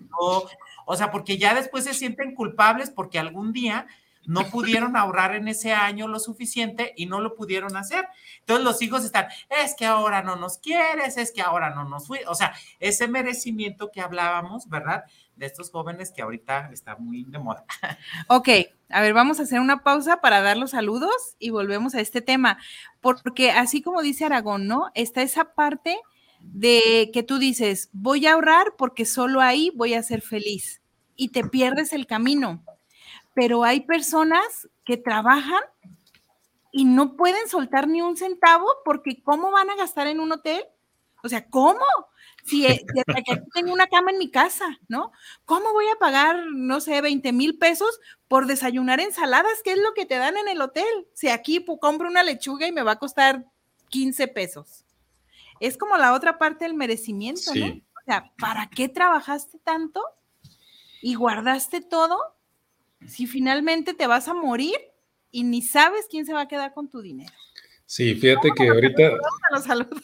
[0.85, 3.87] O sea, porque ya después se sienten culpables porque algún día
[4.25, 8.07] no pudieron ahorrar en ese año lo suficiente y no lo pudieron hacer.
[8.39, 12.07] Entonces los hijos están, es que ahora no nos quieres, es que ahora no nos
[12.07, 12.19] fui.
[12.27, 15.03] O sea, ese merecimiento que hablábamos, ¿verdad?
[15.37, 17.65] De estos jóvenes que ahorita está muy de moda.
[18.27, 18.49] Ok,
[18.89, 22.21] a ver, vamos a hacer una pausa para dar los saludos y volvemos a este
[22.21, 22.57] tema,
[23.01, 24.91] porque así como dice Aragón, ¿no?
[24.95, 25.97] Está esa parte
[26.41, 30.81] de que tú dices, voy a ahorrar porque solo ahí voy a ser feliz
[31.15, 32.63] y te pierdes el camino.
[33.33, 35.61] Pero hay personas que trabajan
[36.71, 40.63] y no pueden soltar ni un centavo porque ¿cómo van a gastar en un hotel?
[41.23, 41.85] O sea, ¿cómo?
[42.47, 45.11] Si, eh, aquí tengo una cama en mi casa, ¿no?
[45.45, 49.61] ¿Cómo voy a pagar, no sé, 20 mil pesos por desayunar ensaladas?
[49.63, 50.87] ¿Qué es lo que te dan en el hotel?
[51.13, 53.45] Si aquí compro una lechuga y me va a costar
[53.89, 54.85] 15 pesos
[55.59, 57.65] es como la otra parte del merecimiento, ¿no?
[57.65, 60.01] O sea, ¿para qué trabajaste tanto
[61.01, 62.17] y guardaste todo
[63.05, 64.75] si finalmente te vas a morir
[65.31, 67.33] y ni sabes quién se va a quedar con tu dinero?
[67.87, 69.17] Sí, fíjate que ahorita,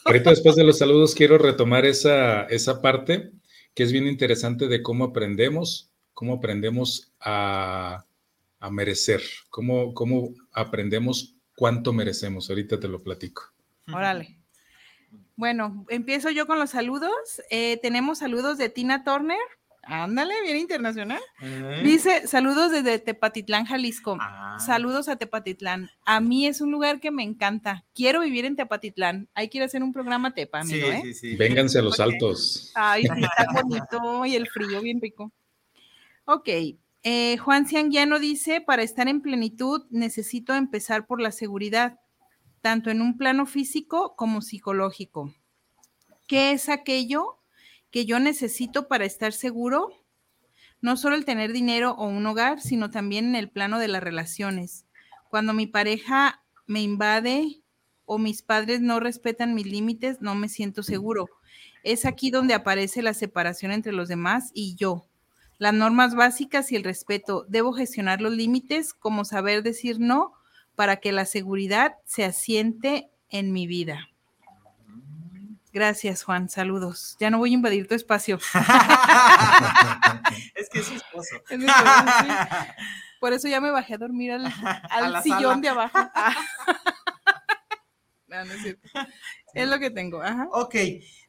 [0.06, 3.30] ahorita después de los saludos quiero retomar esa, esa parte
[3.74, 8.06] que es bien interesante de cómo aprendemos, cómo aprendemos a,
[8.58, 9.20] a merecer,
[9.50, 12.48] cómo, cómo aprendemos cuánto merecemos.
[12.48, 13.52] Ahorita te lo platico.
[13.92, 14.38] Órale.
[15.36, 17.42] Bueno, empiezo yo con los saludos.
[17.50, 19.36] Eh, tenemos saludos de Tina Turner.
[19.86, 21.20] Ándale, bien internacional.
[21.40, 21.82] Eh.
[21.84, 24.16] Dice, saludos desde Tepatitlán, Jalisco.
[24.20, 24.58] Ah.
[24.58, 25.90] Saludos a Tepatitlán.
[26.04, 27.84] A mí es un lugar que me encanta.
[27.94, 29.28] Quiero vivir en Tepatitlán.
[29.34, 31.00] Hay que ir a hacer un programa Tepa, amigo, ¿eh?
[31.02, 31.36] Sí, sí.
[31.36, 32.72] Vénganse a los altos.
[32.74, 35.32] Ay, sí, está bonito y el frío bien rico.
[36.24, 36.48] Ok.
[37.02, 41.98] Eh, Juan Cianguiano dice, para estar en plenitud necesito empezar por la seguridad
[42.64, 45.34] tanto en un plano físico como psicológico.
[46.26, 47.43] ¿Qué es aquello
[47.94, 49.92] que yo necesito para estar seguro?
[50.80, 54.02] No solo el tener dinero o un hogar, sino también en el plano de las
[54.02, 54.84] relaciones.
[55.30, 57.62] Cuando mi pareja me invade
[58.04, 61.28] o mis padres no respetan mis límites, no me siento seguro.
[61.84, 65.06] Es aquí donde aparece la separación entre los demás y yo.
[65.58, 67.46] Las normas básicas y el respeto.
[67.48, 70.32] Debo gestionar los límites, como saber decir no
[70.74, 74.08] para que la seguridad se asiente en mi vida.
[75.74, 76.48] Gracias, Juan.
[76.48, 77.16] Saludos.
[77.18, 78.36] Ya no voy a invadir tu espacio.
[80.54, 81.42] es que es su esposo.
[83.20, 84.52] Por eso ya me bajé a dormir al,
[85.24, 85.98] sillón de abajo.
[89.52, 90.22] es, lo que tengo.
[90.52, 90.76] Ok.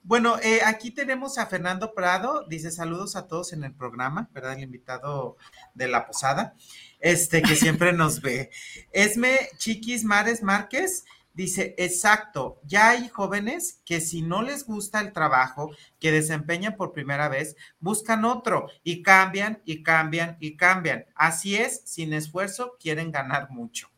[0.04, 2.46] Bueno, eh, aquí tenemos a Fernando Prado.
[2.48, 4.54] Dice saludos a todos en el programa, ¿verdad?
[4.54, 5.38] El invitado
[5.74, 6.54] de la posada
[7.00, 8.52] este, que siempre nos ve.
[8.91, 11.04] Esme Chiquis Mares Márquez
[11.36, 16.94] dice, exacto, ya hay jóvenes que si no les gusta el trabajo que desempeñan por
[16.94, 21.06] primera vez, buscan otro y cambian y cambian y cambian.
[21.14, 23.90] Así es, sin esfuerzo quieren ganar mucho.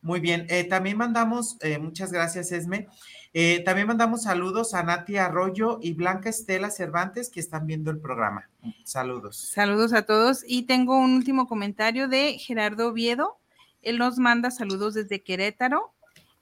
[0.00, 2.86] Muy bien, eh, también mandamos, eh, muchas gracias Esme,
[3.32, 7.98] eh, también mandamos saludos a Nati Arroyo y Blanca Estela Cervantes que están viendo el
[7.98, 8.48] programa.
[8.84, 9.50] Saludos.
[9.52, 13.38] Saludos a todos y tengo un último comentario de Gerardo Oviedo.
[13.82, 15.94] Él nos manda saludos desde Querétaro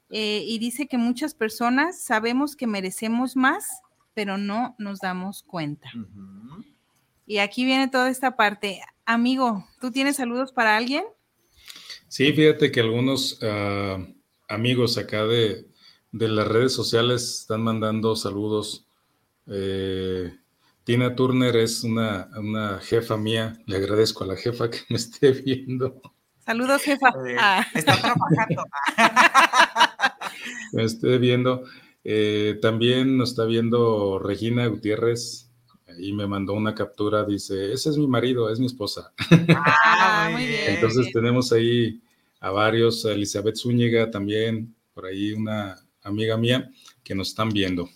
[0.09, 3.81] y dice que muchas personas sabemos que merecemos más,
[4.13, 5.89] pero no nos damos cuenta.
[7.27, 8.81] Y aquí viene toda esta parte.
[9.05, 11.03] Amigo, ¿tú tienes saludos para alguien?
[12.07, 13.97] Sí, fíjate que algunos ah,
[14.47, 15.67] amigos acá de,
[16.11, 18.87] las redes sociales están mandando saludos.
[19.45, 20.33] Eh,
[20.85, 23.59] Tina Turner es una, jefa mía.
[23.65, 26.01] Le agradezco a la jefa que me esté viendo.
[26.45, 27.09] Saludos, jefa.
[27.27, 27.67] Eh, ah.
[27.73, 28.63] Está trabajando.
[30.73, 31.63] me esté viendo.
[32.03, 35.49] Eh, también nos está viendo Regina Gutiérrez
[35.99, 39.13] y me mandó una captura, dice, ese es mi marido, es mi esposa.
[39.55, 40.61] Ah, muy bien.
[40.67, 42.01] Entonces tenemos ahí
[42.39, 46.69] a varios, a Elizabeth Zúñiga también, por ahí una amiga mía
[47.03, 47.89] que nos están viendo.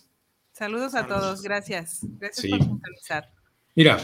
[0.52, 2.00] Saludos a todos, gracias.
[2.20, 3.32] Gracias por puntualizar.
[3.76, 3.98] Mira,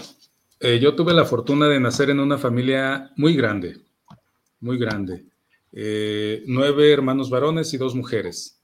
[0.60, 3.82] eh, yo tuve la fortuna de nacer en una familia muy grande,
[4.60, 5.26] muy grande.
[5.80, 8.60] Eh, nueve hermanos varones y dos mujeres.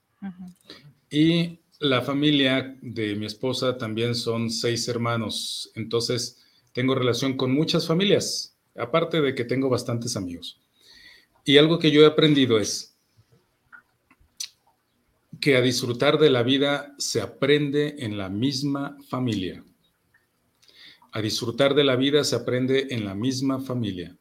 [1.08, 6.42] Y la familia de mi esposa también son seis hermanos, entonces
[6.72, 10.60] tengo relación con muchas familias, aparte de que tengo bastantes amigos.
[11.44, 12.96] Y algo que yo he aprendido es
[15.40, 19.62] que a disfrutar de la vida se aprende en la misma familia.
[21.12, 24.16] A disfrutar de la vida se aprende en la misma familia.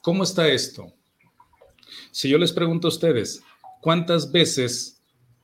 [0.00, 0.95] ¿Cómo está esto?
[2.10, 3.42] Si yo les pregunto a ustedes,
[3.80, 4.96] ¿cuántas veces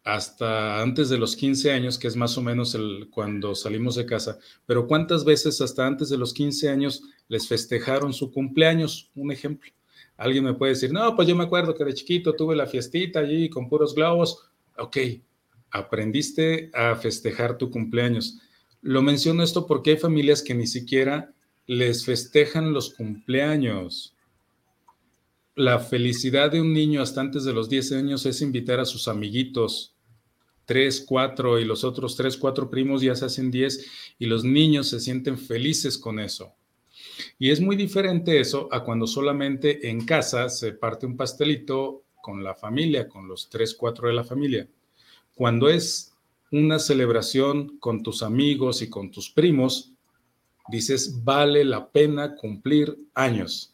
[0.05, 4.07] hasta antes de los 15 años, que es más o menos el, cuando salimos de
[4.07, 9.11] casa, pero ¿cuántas veces hasta antes de los 15 años les festejaron su cumpleaños?
[9.15, 9.71] Un ejemplo.
[10.17, 13.21] Alguien me puede decir, no, pues yo me acuerdo que de chiquito tuve la fiestita
[13.21, 14.51] allí con puros globos.
[14.77, 14.97] Ok,
[15.71, 18.39] aprendiste a festejar tu cumpleaños.
[18.83, 21.33] Lo menciono esto porque hay familias que ni siquiera
[21.67, 24.17] les festejan los cumpleaños.
[25.55, 29.07] La felicidad de un niño hasta antes de los 10 años es invitar a sus
[29.07, 29.95] amiguitos,
[30.65, 33.87] tres, cuatro y los otros tres, cuatro primos ya se hacen diez
[34.19, 36.55] y los niños se sienten felices con eso.
[37.39, 42.43] Y es muy diferente eso a cuando solamente en casa se parte un pastelito con
[42.43, 44.69] la familia, con los tres, cuatro de la familia.
[45.35, 46.15] Cuando es
[46.53, 49.93] una celebración con tus amigos y con tus primos,
[50.69, 53.72] dices, vale la pena cumplir años.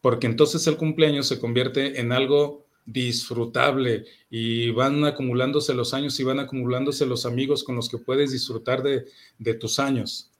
[0.00, 6.24] Porque entonces el cumpleaños se convierte en algo disfrutable y van acumulándose los años y
[6.24, 10.30] van acumulándose los amigos con los que puedes disfrutar de, tus años.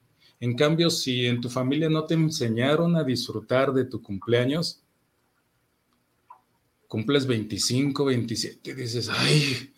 [0.40, 4.80] En cambio, si en tu familia no te enseñaron a disfrutar de tu cumpleaños,
[6.86, 9.74] cumples 25, 27 y dices, ay,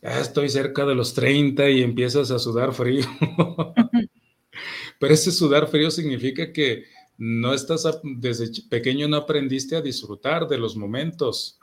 [0.00, 3.04] ya estoy cerca de los 30 y empiezas a sudar frío.
[4.98, 6.84] Pero ese sudar frío significa que
[7.18, 11.58] no estás, desde pequeño no aprendiste a disfrutar de los momentos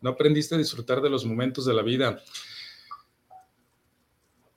[0.00, 2.22] no aprendiste a disfrutar de los momentos de la vida.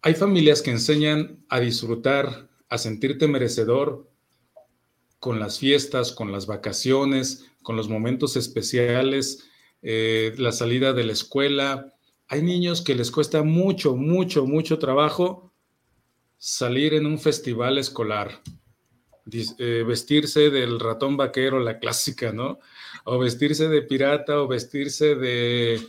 [0.02, 4.08] Hay familias que enseñan a disfrutar, a sentirte merecedor
[5.20, 9.50] con las fiestas, con las vacaciones, con los momentos especiales,
[9.82, 11.94] eh, la salida de la escuela.
[12.28, 15.52] Hay niños que les cuesta mucho, mucho, mucho trabajo
[16.38, 18.42] salir en un festival escolar,
[19.32, 22.60] eh, vestirse del ratón vaquero, la clásica, ¿no?
[23.06, 25.80] o vestirse de pirata, o vestirse de,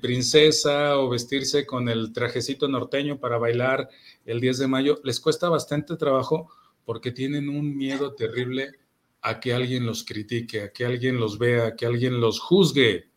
[0.00, 3.88] princesa, o vestirse con el trajecito norteño para bailar
[4.24, 6.50] el 10 de mayo, les cuesta bastante trabajo
[6.84, 8.72] porque tienen un miedo terrible
[9.20, 13.08] a que alguien los critique, a que alguien los vea, a que alguien los juzgue.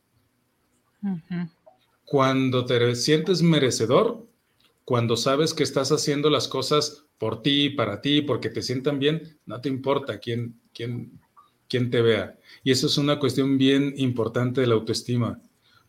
[2.06, 4.28] Cuando te sientes merecedor,
[4.86, 9.38] cuando sabes que estás haciendo las cosas por ti, para ti, porque te sientan bien,
[9.45, 11.22] no te importa quién, quién,
[11.69, 12.36] quién te vea.
[12.63, 15.39] Y eso es una cuestión bien importante de la autoestima,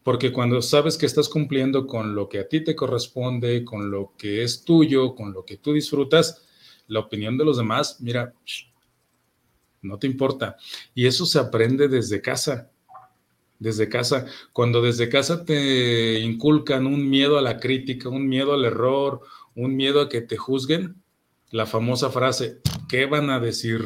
[0.03, 4.12] porque cuando sabes que estás cumpliendo con lo que a ti te corresponde, con lo
[4.18, 6.47] que es tuyo, con lo que tú disfrutas,
[6.87, 8.35] la opinión de los demás, mira,
[9.80, 10.59] no te importa.
[10.95, 12.70] Y eso se aprende desde casa.
[13.59, 18.66] Desde casa, cuando desde casa te inculcan un miedo a la crítica, un miedo al
[18.66, 19.22] error,
[19.55, 21.02] un miedo a que te juzguen,
[21.53, 23.85] la famosa frase, ¿qué van a decir?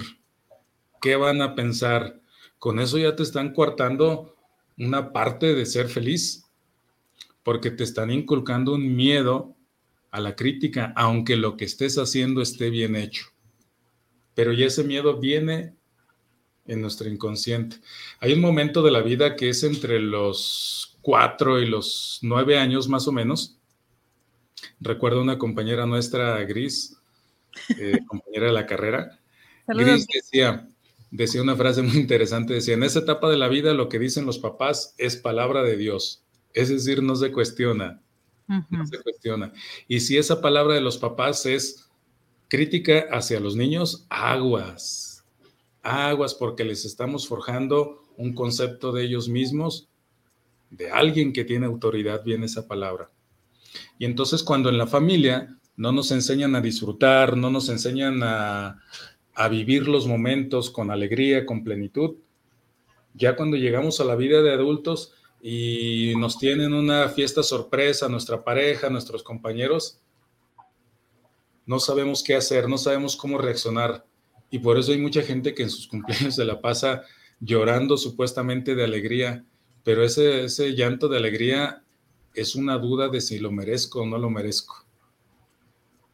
[1.03, 2.23] ¿Qué van a pensar?
[2.59, 4.35] con eso ya te están coartando
[4.79, 6.45] una parte de ser feliz,
[7.43, 9.55] porque te están inculcando un miedo
[10.11, 13.27] a la crítica, aunque lo que estés haciendo esté bien hecho.
[14.35, 15.75] Pero ya ese miedo viene
[16.67, 17.77] en nuestro inconsciente.
[18.21, 22.89] Hay un momento de la vida que es entre los cuatro y los nueve años
[22.89, 23.59] más o menos.
[24.81, 26.96] Recuerdo una compañera nuestra, Gris,
[27.79, 29.19] eh, compañera de la carrera.
[29.67, 30.69] Gris decía,
[31.11, 34.27] decía una frase muy interesante, decía, en esa etapa de la vida lo que dicen
[34.27, 38.01] los papás es palabra de Dios, es decir, no se cuestiona,
[38.47, 39.53] no se cuestiona.
[39.89, 41.91] Y si esa palabra de los papás es
[42.49, 45.25] crítica hacia los niños, aguas,
[45.83, 49.89] aguas, porque les estamos forjando un concepto de ellos mismos,
[50.71, 53.11] de alguien que tiene autoridad, viene esa palabra.
[53.99, 58.81] Y entonces cuando en la familia no nos enseñan a disfrutar, no nos enseñan a,
[59.35, 62.17] a vivir los momentos con alegría, con plenitud.
[63.15, 68.43] Ya cuando llegamos a la vida de adultos y nos tienen una fiesta sorpresa, nuestra
[68.43, 70.01] pareja, nuestros compañeros,
[71.67, 74.07] no sabemos qué hacer, no sabemos cómo reaccionar.
[74.51, 77.03] Y por eso hay mucha gente que en sus cumpleaños se la pasa
[77.41, 79.45] llorando supuestamente de alegría,
[79.85, 81.83] pero ese, ese llanto de alegría
[82.33, 84.86] es una duda de si lo merezco o no lo merezco.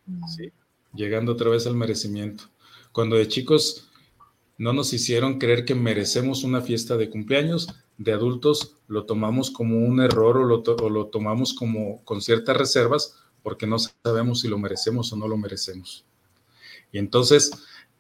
[0.06, 0.24] Mm.
[0.94, 2.44] llegando otra vez al merecimiento.
[2.92, 3.88] Cuando de chicos
[4.58, 9.78] no nos hicieron creer que merecemos una fiesta de cumpleaños, de adultos lo tomamos como
[9.78, 15.12] un error o lo, tomamos como con ciertas reservas porque no sabemos si lo merecemos
[15.12, 16.04] o no lo merecemos.
[16.92, 17.50] Y entonces,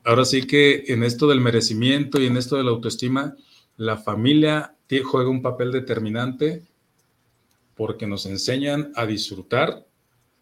[0.04, 3.36] ahora sí que en esto del merecimiento y en esto de la autoestima,
[3.76, 6.62] la familia juega un papel determinante
[7.74, 9.86] porque nos enseñan a disfrutar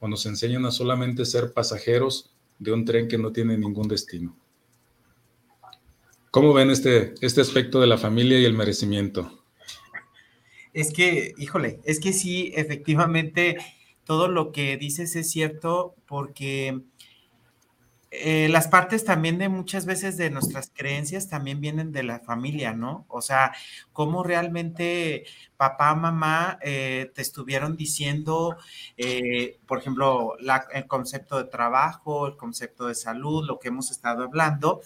[0.00, 4.36] o nos enseñan a solamente ser pasajeros de un tren que no tiene ningún destino.
[6.30, 9.44] ¿Cómo ven este, este aspecto de la familia y el merecimiento?
[10.72, 13.58] Es que, híjole, es que sí, efectivamente,
[14.04, 16.82] todo lo que dices es cierto porque
[18.12, 22.72] eh, las partes también de muchas veces de nuestras creencias también vienen de la familia,
[22.72, 23.06] ¿no?
[23.08, 23.52] O sea,
[23.92, 28.56] cómo realmente papá, mamá eh, te estuvieron diciendo,
[28.96, 30.32] eh, por ejemplo,
[30.72, 34.80] el concepto de trabajo, el concepto de salud, lo que hemos estado hablando,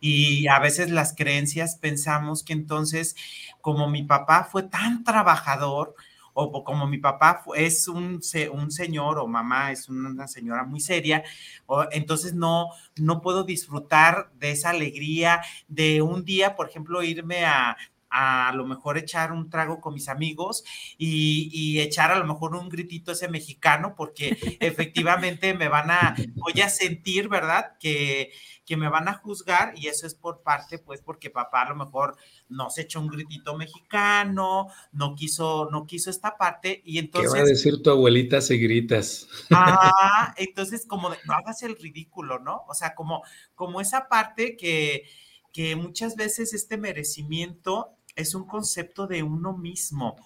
[0.00, 3.16] y a veces las creencias pensamos que entonces,
[3.60, 5.96] como mi papá fue tan trabajador,
[6.40, 8.20] o como mi papá es un,
[8.52, 11.24] un señor o mamá es una señora muy seria,
[11.66, 17.44] o, entonces no, no puedo disfrutar de esa alegría de un día, por ejemplo, irme
[17.44, 17.76] a
[18.10, 20.64] a, lo mejor echar un trago con mis amigos
[20.96, 26.16] y, y, echar a lo mejor un gritito ese mexicano, porque efectivamente me van a,
[26.34, 27.76] voy a sentir, ¿verdad?
[27.78, 28.32] Que,
[28.68, 31.74] que me van a juzgar y eso es por parte, pues, porque papá a lo
[31.74, 32.16] mejor
[32.50, 37.32] no se echó un gritito mexicano, no quiso, no quiso esta parte y entonces...
[37.32, 39.26] ¿Qué va a decir tu abuelita si gritas?
[39.50, 42.64] Ah, entonces como no hagas el ridículo, ¿no?
[42.68, 43.22] O sea, como,
[43.54, 45.04] como esa parte que,
[45.50, 50.16] que muchas veces este merecimiento es un concepto de uno mismo.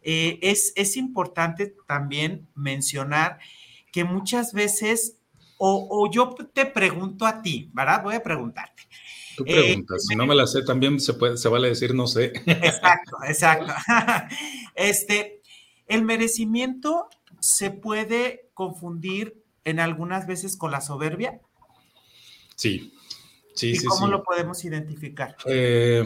[0.00, 3.38] Eh, es, es importante también mencionar
[3.92, 5.18] que muchas veces
[5.56, 8.02] o, yo te pregunto a ti, ¿verdad?
[8.02, 8.82] Voy a preguntarte.
[9.36, 12.32] Tú preguntas, si no me la sé, también se, puede, se vale decir no sé.
[12.46, 13.72] Exacto, exacto.
[14.74, 15.40] Este,
[15.86, 17.08] el merecimiento
[17.38, 21.40] se puede confundir en algunas veces con la soberbia.
[22.56, 22.92] Sí,
[23.54, 23.86] sí, ¿Y sí.
[23.86, 25.36] ¿Cómo lo podemos identificar?
[25.46, 26.04] Eh,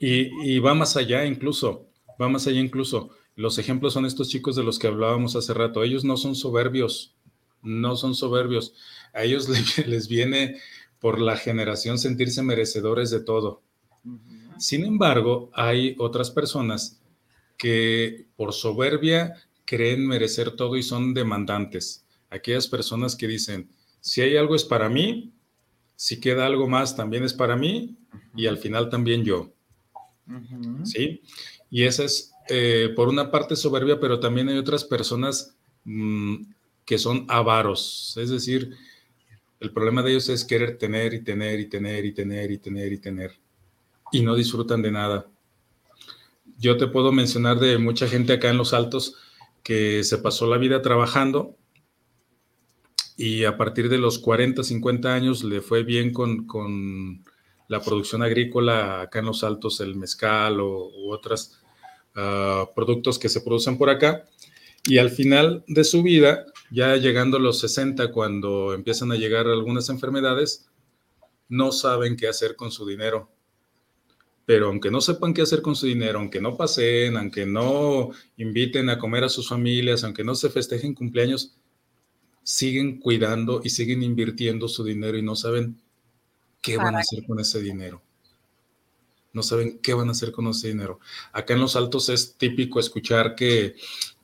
[0.00, 1.86] y, y, va más allá incluso,
[2.20, 3.10] va más allá incluso.
[3.36, 5.84] Los ejemplos son estos chicos de los que hablábamos hace rato.
[5.84, 7.14] Ellos no son soberbios,
[7.62, 8.74] no son soberbios.
[9.12, 9.48] A ellos
[9.86, 10.56] les, viene
[10.98, 13.62] por la generación sentirse merecedores de todo.
[14.58, 17.00] Sin embargo, hay otras personas
[17.56, 19.34] que por soberbia
[19.64, 22.06] creen merecer todo y son demandantes.
[22.28, 23.70] Aquellas personas que dicen,
[24.00, 25.32] si hay algo es para mí,
[25.96, 27.98] si queda algo más también es para mí
[28.34, 29.52] y al final también yo.
[30.84, 31.22] ¿Sí?
[31.70, 36.36] Y esa es, eh, por una parte, soberbia, pero también hay otras personas mm,
[36.84, 38.74] que son avaros, es decir,
[39.60, 42.92] el problema de ellos es querer tener y tener y tener y tener y tener
[42.92, 43.32] y tener
[44.10, 45.26] y no disfrutan de nada.
[46.58, 49.16] Yo te puedo mencionar de mucha gente acá en Los Altos
[49.62, 51.56] que se pasó la vida trabajando
[53.16, 57.22] y a partir de los 40, 50 años le fue bien con,
[57.70, 61.60] la producción agrícola acá en Los Altos, el mezcal o, u otros
[62.16, 64.24] ah, productos que se producen por acá.
[64.86, 69.46] Y al final de su vida ya llegando a los 60, cuando empiezan a llegar
[69.46, 70.68] algunas enfermedades,
[71.48, 73.30] no saben qué hacer con su dinero.
[74.46, 78.90] Pero aunque no sepan qué hacer con su dinero, aunque no pasen, aunque no inviten
[78.90, 81.56] a comer a sus familias, aunque no se festejen cumpleaños,
[82.42, 85.80] siguen cuidando y siguen invirtiendo su dinero y no saben
[86.60, 88.02] qué van a hacer con ese dinero.
[89.32, 90.98] no saben qué van a hacer con ese dinero.
[91.32, 93.76] Acá en los altos es típico escuchar que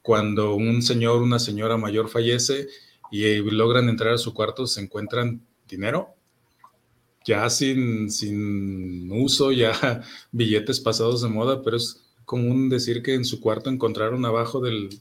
[0.03, 2.69] cuando un señor, una señora mayor fallece
[3.11, 6.15] y logran entrar a su cuarto, se encuentran dinero,
[7.25, 13.25] ya sin, sin uso, ya billetes pasados de moda, pero es común decir que en
[13.25, 15.01] su cuarto encontraron abajo del,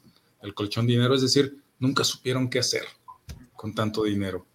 [0.53, 2.85] colchón dinero, es decir, nunca supieron qué hacer
[3.55, 4.45] con tanto dinero.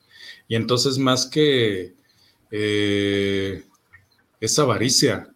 [0.49, 1.95] Y entonces más que
[2.51, 3.65] eh,
[4.41, 5.35] es avaricia,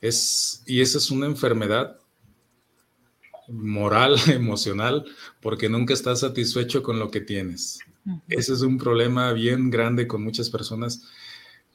[0.00, 1.98] es, y esa es una enfermedad
[3.48, 5.04] moral, emocional,
[5.40, 7.80] porque nunca estás satisfecho con lo que tienes.
[8.28, 11.02] Ese es un problema bien grande con muchas personas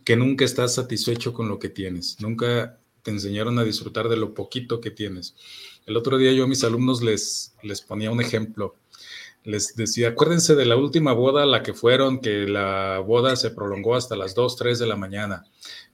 [0.06, 2.18] que nunca estás satisfecho con lo que tienes.
[2.22, 5.36] Nunca te enseñaron a disfrutar de lo poquito que tienes.
[5.86, 8.76] El otro día yo a mis alumnos les, les ponía un ejemplo.
[9.44, 13.50] Les decía, acuérdense de la última boda a la que fueron, que la boda se
[13.50, 15.46] prolongó hasta las 2, 3 de la mañana.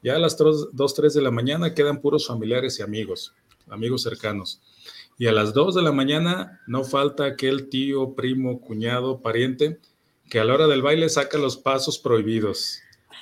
[0.04, 3.34] Ya a las 2, 3 de la mañana quedan puros familiares y amigos,
[3.70, 4.62] amigos cercanos.
[5.18, 9.80] Y a las 2 de la mañana no falta aquel tío, primo, cuñado, pariente
[10.30, 12.80] que a la hora del baile saca los pasos prohibidos.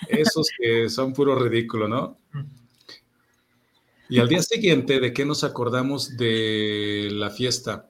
[0.09, 2.17] Esos que son puro ridículo, ¿no?
[4.09, 7.89] Y al día siguiente, ¿de qué nos acordamos de la fiesta?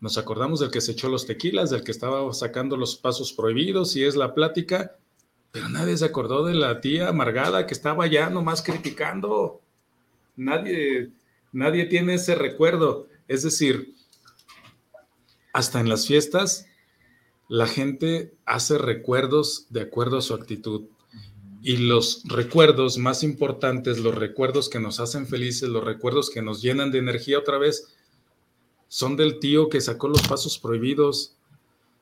[0.00, 3.96] Nos acordamos del que se echó los tequilas, del que estaba sacando los pasos prohibidos
[3.96, 4.96] y es la plática,
[5.52, 9.60] pero nadie se acordó de la tía amargada que estaba ya nomás criticando.
[10.36, 11.10] Nadie,
[11.52, 13.08] nadie tiene ese recuerdo.
[13.28, 13.94] Es decir,
[15.52, 16.66] hasta en las fiestas
[17.48, 20.84] la gente hace recuerdos de acuerdo a su actitud.
[21.62, 26.62] Y los recuerdos más importantes, los recuerdos que nos hacen felices, los recuerdos que nos
[26.62, 27.94] llenan de energía otra vez,
[28.90, 31.36] son del tío que sacó los pasos prohibidos,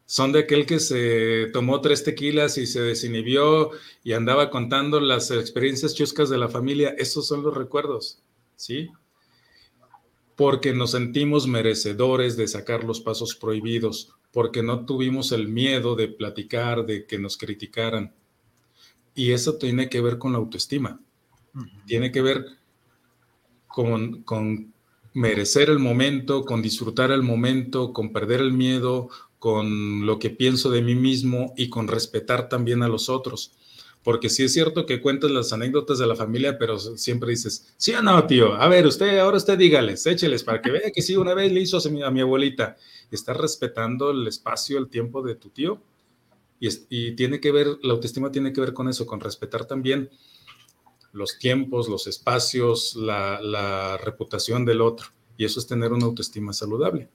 [0.07, 3.73] son de aquel que se tomó tres tequilas y se desinhibió
[4.03, 6.95] y andaba contando las experiencias chuscas de la familia.
[6.97, 8.23] Esos son los recuerdos,
[8.57, 8.89] ¿sí?
[10.35, 16.09] Porque nos sentimos merecedores de sacar los pasos prohibidos, porque no tuvimos el miedo de
[16.09, 18.15] platicar, de que nos criticaran.
[19.15, 21.03] Y eso tiene que ver con la autoestima.
[21.85, 22.47] Tiene que ver
[23.67, 24.73] con, con
[25.19, 29.09] merecer el momento, con disfrutar el momento, con perder el miedo,
[29.41, 33.53] con lo que pienso de mí mismo y con respetar también a los otros.
[34.05, 37.93] Porque sí es cierto que cuentas las anécdotas de la familia, pero siempre dices, sí
[37.95, 41.17] o no, tío, a ver, usted, ahora usted dígales, écheles para que vea que sí,
[41.17, 42.77] una vez le hizo a mi, abuelita.
[43.11, 45.83] Estás respetando el espacio, el tiempo de tu tío.
[46.61, 50.11] Y, tiene que ver, la autoestima tiene que ver con eso, con respetar también
[51.13, 55.09] los tiempos, los espacios, la, reputación del otro.
[55.37, 57.09] Y eso es tener una autoestima saludable.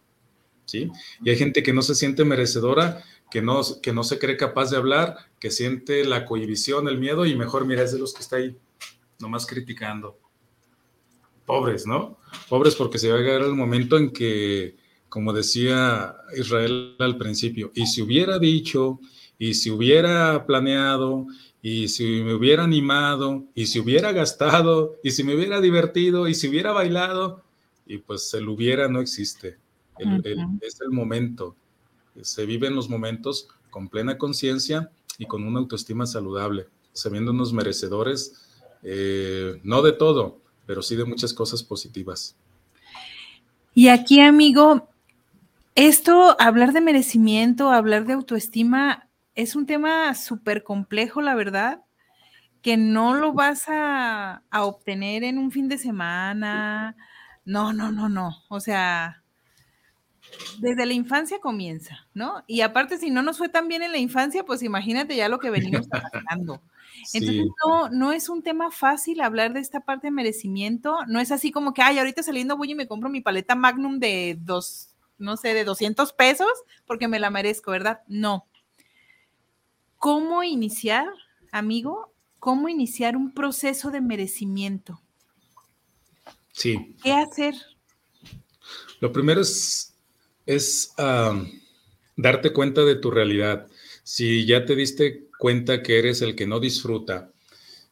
[0.65, 0.89] ¿Sí?
[1.23, 4.69] Y hay gente que no se siente merecedora que no, que no se cree capaz
[4.69, 8.21] de hablar, que siente la cohibición, el miedo y mejor mira, es de los que
[8.21, 8.55] está ahí
[9.19, 10.19] nomás criticando.
[11.43, 12.19] Pobres, ¿no?
[12.47, 14.77] Pobres porque se va a llegar el momento en que,
[15.09, 18.99] como decía Israel al principio, y si hubiera dicho,
[19.39, 21.25] y si hubiera planeado,
[21.63, 26.35] y si me hubiera animado, y si hubiera gastado, y si me hubiera divertido, y
[26.35, 27.41] si hubiera bailado,
[27.87, 29.57] y pues el hubiera no existe.
[30.61, 31.55] es el momento
[32.21, 38.49] se viven los momentos con plena conciencia y con una autoestima saludable, sabiéndonos merecedores,
[38.83, 42.35] eh, no de todo, pero sí de muchas cosas positivas.
[43.73, 44.87] Y aquí, amigo,
[45.75, 49.02] esto, hablar de merecimiento, hablar de autoestima,
[49.35, 51.81] es un tema súper complejo, la verdad,
[52.61, 56.95] que no lo vas a, a obtener en un fin de semana.
[57.45, 58.43] No, no, no, no.
[58.49, 59.23] O sea,
[60.59, 62.43] desde la infancia comienza, ¿no?
[62.47, 65.39] Y aparte, si no nos fue tan bien en la infancia, pues imagínate ya lo
[65.39, 66.61] que venimos trabajando.
[67.13, 70.97] Entonces, no, no es un tema fácil hablar de esta parte de merecimiento.
[71.07, 73.99] No es así como que, ay, ahorita saliendo voy y me compro mi paleta Magnum
[73.99, 76.51] de dos, no sé, de 200 pesos
[76.85, 78.01] porque me la merezco, ¿verdad?
[78.07, 78.47] No.
[80.03, 81.07] ¿Cómo iniciar,
[81.53, 82.13] amigo?
[82.37, 85.01] ¿Cómo iniciar un proceso de merecimiento?
[86.51, 86.97] Sí.
[87.01, 87.55] ¿Qué hacer?
[88.99, 89.95] Lo primero es
[90.45, 90.93] es
[92.17, 93.67] darte cuenta de tu realidad.
[94.03, 97.31] Si ya te diste cuenta que eres el que no disfruta,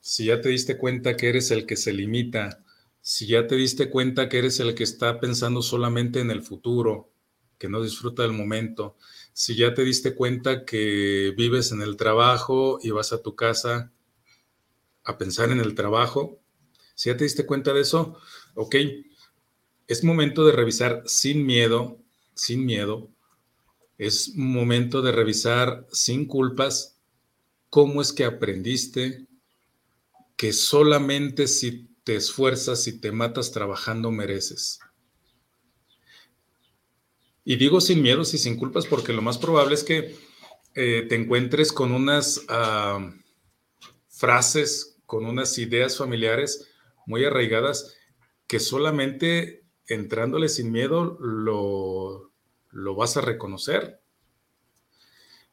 [0.01, 2.61] si ya te diste cuenta que eres el que se limita,
[2.99, 7.09] si ya te diste cuenta que eres el que está pensando solamente en el futuro,
[7.57, 8.97] que no disfruta del momento,
[9.33, 13.91] si ya te diste cuenta que vives en el trabajo y vas a tu casa
[15.03, 16.39] a pensar en el trabajo,
[16.95, 18.17] si ya te diste cuenta de eso,
[18.55, 18.75] ok,
[19.87, 22.01] es momento de revisar sin miedo
[22.41, 23.09] sin miedo,
[23.97, 26.97] es momento de revisar sin culpas
[27.69, 29.27] cómo es que aprendiste
[30.35, 34.79] que solamente si te esfuerzas y te matas trabajando, mereces.
[37.43, 40.15] Y digo sin miedos y sin culpas porque lo más probable es que
[40.75, 43.13] eh, te encuentres con unas ah,
[44.07, 46.69] frases, con unas ideas familiares
[47.05, 47.95] muy arraigadas
[48.47, 52.31] que solamente entrándole sin miedo lo,
[52.69, 54.01] lo vas a reconocer.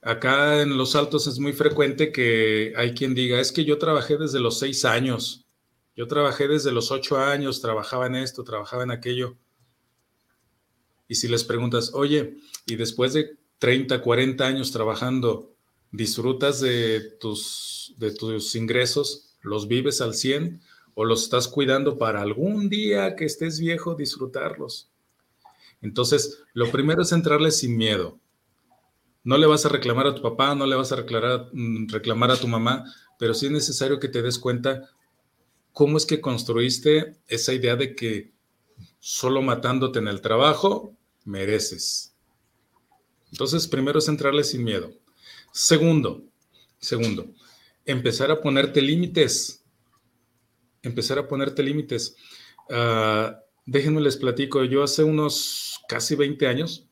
[0.01, 4.16] Acá en Los Altos es muy frecuente que hay quien diga, es que yo trabajé
[4.16, 5.47] desde los seis años,
[5.97, 9.36] yo trabajé desde los ocho años, trabajaba en esto, trabajaba en aquello.
[11.09, 12.37] Y si les preguntas, oye,
[12.67, 15.55] y después de 30, 40 años trabajando,
[15.91, 19.37] ¿disfrutas de tus, de tus ingresos?
[19.41, 20.61] ¿Los vives al 100?
[20.95, 24.91] ¿O los estás cuidando para algún día que estés viejo disfrutarlos?
[25.81, 28.19] Entonces, lo primero es entrarle sin miedo.
[29.25, 32.31] No le vas a reclamar a tu papá, no le vas a reclamar, mm, reclamar
[32.31, 32.85] a tu mamá,
[33.19, 34.91] pero sí es necesario que te des cuenta
[35.73, 38.33] cómo es que construiste esa idea de que
[38.99, 40.98] solo matándote en el trabajo
[41.29, 42.14] mereces.
[43.31, 44.91] Entonces, primero es entrarle sin miedo.
[45.53, 46.24] Segundo,
[46.79, 47.26] segundo,
[47.85, 49.62] empezar a ponerte límites.
[50.83, 52.16] Empezar a ponerte límites.
[52.70, 53.35] Uh,
[53.66, 56.89] déjenme les platico, yo hace unos casi 20 años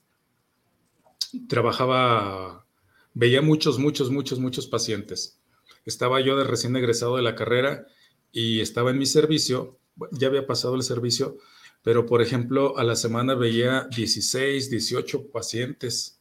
[1.48, 2.66] trabajaba,
[3.14, 5.40] veía muchos, muchos, muchos, muchos pacientes.
[5.84, 7.86] Estaba yo de recién egresado de la carrera
[8.32, 9.78] y estaba en mi servicio,
[10.12, 11.38] ya había pasado el servicio,
[11.82, 16.20] pero por ejemplo, a la semana veía 16, 18 pacientes.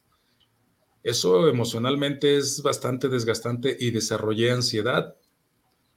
[1.02, 5.16] Eso emocionalmente es bastante desgastante y desarrollé ansiedad.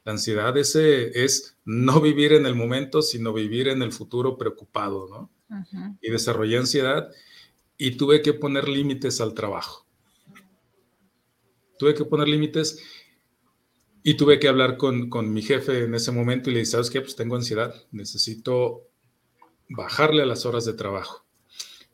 [0.05, 5.07] La ansiedad ese es no vivir en el momento, sino vivir en el futuro preocupado,
[5.07, 5.29] ¿no?
[6.01, 7.11] Y desarrollé ansiedad
[7.77, 9.85] y tuve que poner límites al trabajo.
[11.79, 12.83] Tuve que poner límites
[14.03, 17.01] y tuve que hablar con, mi jefe en ese momento y le dije, ¿sabes qué?
[17.01, 18.88] Pues tengo ansiedad, necesito
[19.69, 21.25] bajarle a las horas de trabajo.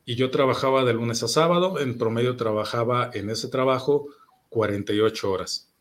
[0.05, 4.07] Y yo trabajaba de lunes a sábado, en promedio trabajaba en ese trabajo
[4.49, 5.73] 48 horas.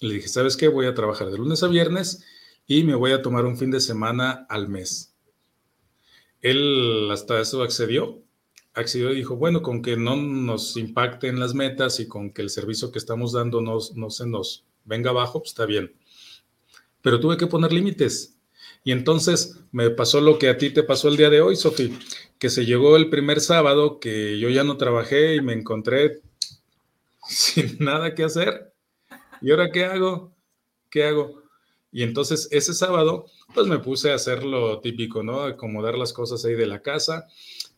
[0.00, 0.68] Le dije, ¿sabes qué?
[0.68, 2.24] Voy a trabajar de lunes a viernes
[2.66, 5.14] y me voy a tomar un fin de semana al mes.
[6.40, 8.22] Él hasta eso accedió.
[8.72, 12.50] Accedió y dijo, bueno, con que no nos impacten las metas y con que el
[12.50, 15.92] servicio que estamos dando no, no se nos venga abajo, pues está bien.
[17.02, 18.39] Pero tuve que poner límites.
[18.82, 21.98] Y entonces me pasó lo que a ti te pasó el día de hoy, Sofi,
[22.38, 26.22] que se llegó el primer sábado que yo ya no trabajé y me encontré
[27.28, 28.72] sin nada que hacer.
[29.42, 30.32] ¿Y ahora qué hago?
[30.90, 31.42] ¿Qué hago?
[31.92, 35.42] Y entonces ese sábado, pues me puse a hacer lo típico, ¿no?
[35.42, 37.26] Acomodar las cosas ahí de la casa,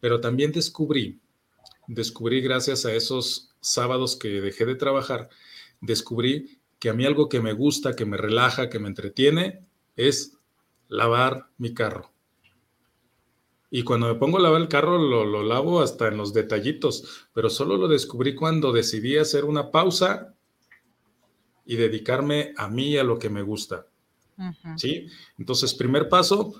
[0.00, 1.20] pero también descubrí,
[1.86, 5.30] descubrí gracias a esos sábados que dejé de trabajar,
[5.80, 9.64] descubrí que a mí algo que me gusta, que me relaja, que me entretiene,
[9.96, 10.36] es
[10.92, 12.10] lavar mi carro.
[13.70, 17.48] Y cuando me pongo a lavar el carro, lo, lavo hasta en los detallitos, pero
[17.48, 20.34] solo lo descubrí cuando decidí hacer una pausa
[21.64, 23.86] y dedicarme a mí y a lo que me gusta.
[24.76, 25.06] ¿Sí?
[25.38, 26.54] Entonces, primer paso,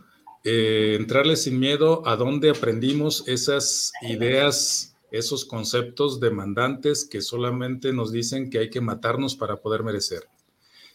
[0.44, 8.10] eh, entrarle sin miedo a dónde aprendimos esas ideas esos conceptos demandantes que solamente nos
[8.10, 10.26] dicen que hay que matarnos para poder merecer.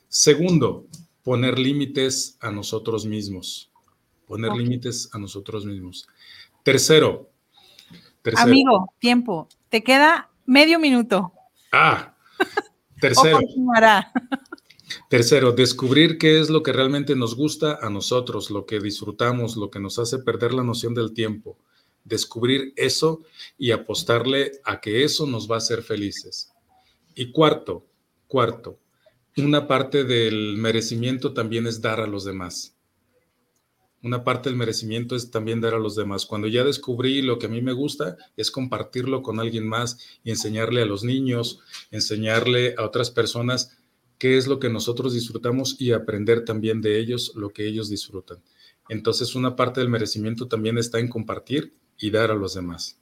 [0.07, 0.87] Segundo,
[1.27, 3.69] poner límites a nosotros mismos.
[4.25, 6.07] Poner límites a nosotros mismos.
[6.63, 7.29] Tercero,
[8.37, 9.49] Amigo, tiempo.
[9.67, 11.33] Te queda medio minuto.
[11.73, 12.15] Ah,
[13.01, 13.41] tercero.
[15.09, 19.69] Tercero, descubrir qué es lo que realmente nos gusta a nosotros, lo que disfrutamos, lo
[19.69, 21.57] que nos hace perder la noción del tiempo
[22.05, 23.23] descubrir eso
[23.57, 26.53] y apostarle a que eso nos va a hacer felices.
[27.15, 27.85] Y cuarto,
[28.27, 28.79] cuarto,
[29.41, 32.75] una parte del merecimiento también es dar a los demás.
[34.03, 36.25] Una parte del merecimiento es también dar a los demás.
[36.25, 40.29] Cuando ya descubrí lo que a mí me gusta, es compartirlo con alguien más y
[40.29, 41.59] enseñarle a los niños,
[41.91, 43.77] enseñarle a otras personas
[44.17, 48.37] qué es lo que nosotros disfrutamos y aprender también de ellos lo que ellos disfrutan.
[48.89, 52.99] Entonces, una parte del merecimiento también está en compartir y dar a los demás.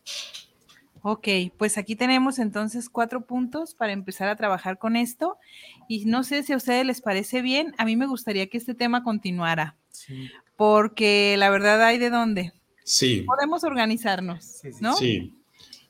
[1.07, 5.37] Ok, pues aquí tenemos entonces cuatro puntos para empezar a trabajar con esto.
[5.87, 8.73] Y no sé si a ustedes les parece bien, a mí me gustaría que este
[8.73, 9.77] tema continuara,
[10.55, 12.53] porque la verdad hay de dónde.
[12.83, 13.21] Sí.
[13.21, 14.95] Podemos organizarnos, ¿no?
[14.95, 15.31] Sí.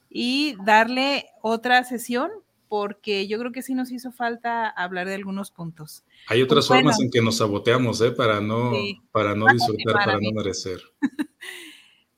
[0.10, 2.30] Y darle otra sesión,
[2.68, 6.04] porque yo creo que sí nos hizo falta hablar de algunos puntos.
[6.28, 8.12] Hay otras pues formas en que nos saboteamos, ¿eh?
[8.12, 8.74] Para no,
[9.14, 10.82] para no disfrutar, para no merecer.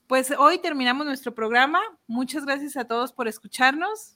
[0.08, 1.82] Pues hoy terminamos nuestro programa.
[2.08, 4.16] Muchas gracias a todos por escucharnos.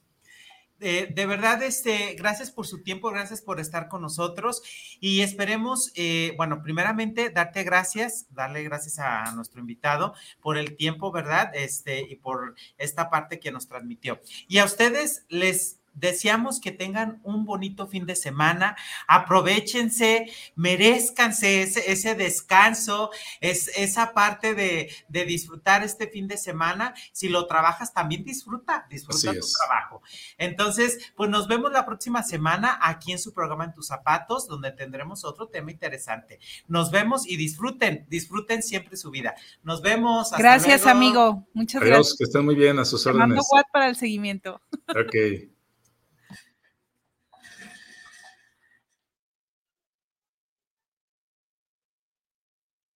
[0.80, 4.64] de verdad, este, gracias por su tiempo, gracias por estar con nosotros
[5.00, 11.12] y esperemos, eh, bueno, primeramente darte gracias, darle gracias a nuestro invitado por el tiempo,
[11.12, 11.52] ¿verdad?
[11.54, 14.22] Este, y por esta parte que nos transmitió.
[14.48, 18.76] Y a ustedes les deseamos que tengan un bonito fin de semana,
[19.08, 26.94] aprovechense, merezcanse ese, ese descanso, es, esa parte de, de, disfrutar este fin de semana.
[27.12, 30.02] Si lo trabajas, también disfruta, disfruta tu trabajo.
[30.38, 34.72] Entonces, pues nos vemos la próxima semana aquí en su programa En tus zapatos, donde
[34.72, 36.40] tendremos otro tema interesante.
[36.68, 39.36] Nos vemos y disfruten, disfruten siempre su vida.
[39.64, 40.32] Nos vemos.
[40.38, 41.48] gracias, amigo.
[41.54, 42.18] Muchas gracias.
[42.18, 43.28] Que estén muy bien a sus órdenes.
[43.28, 44.62] Mando para el seguimiento.
[44.90, 45.51] Ok.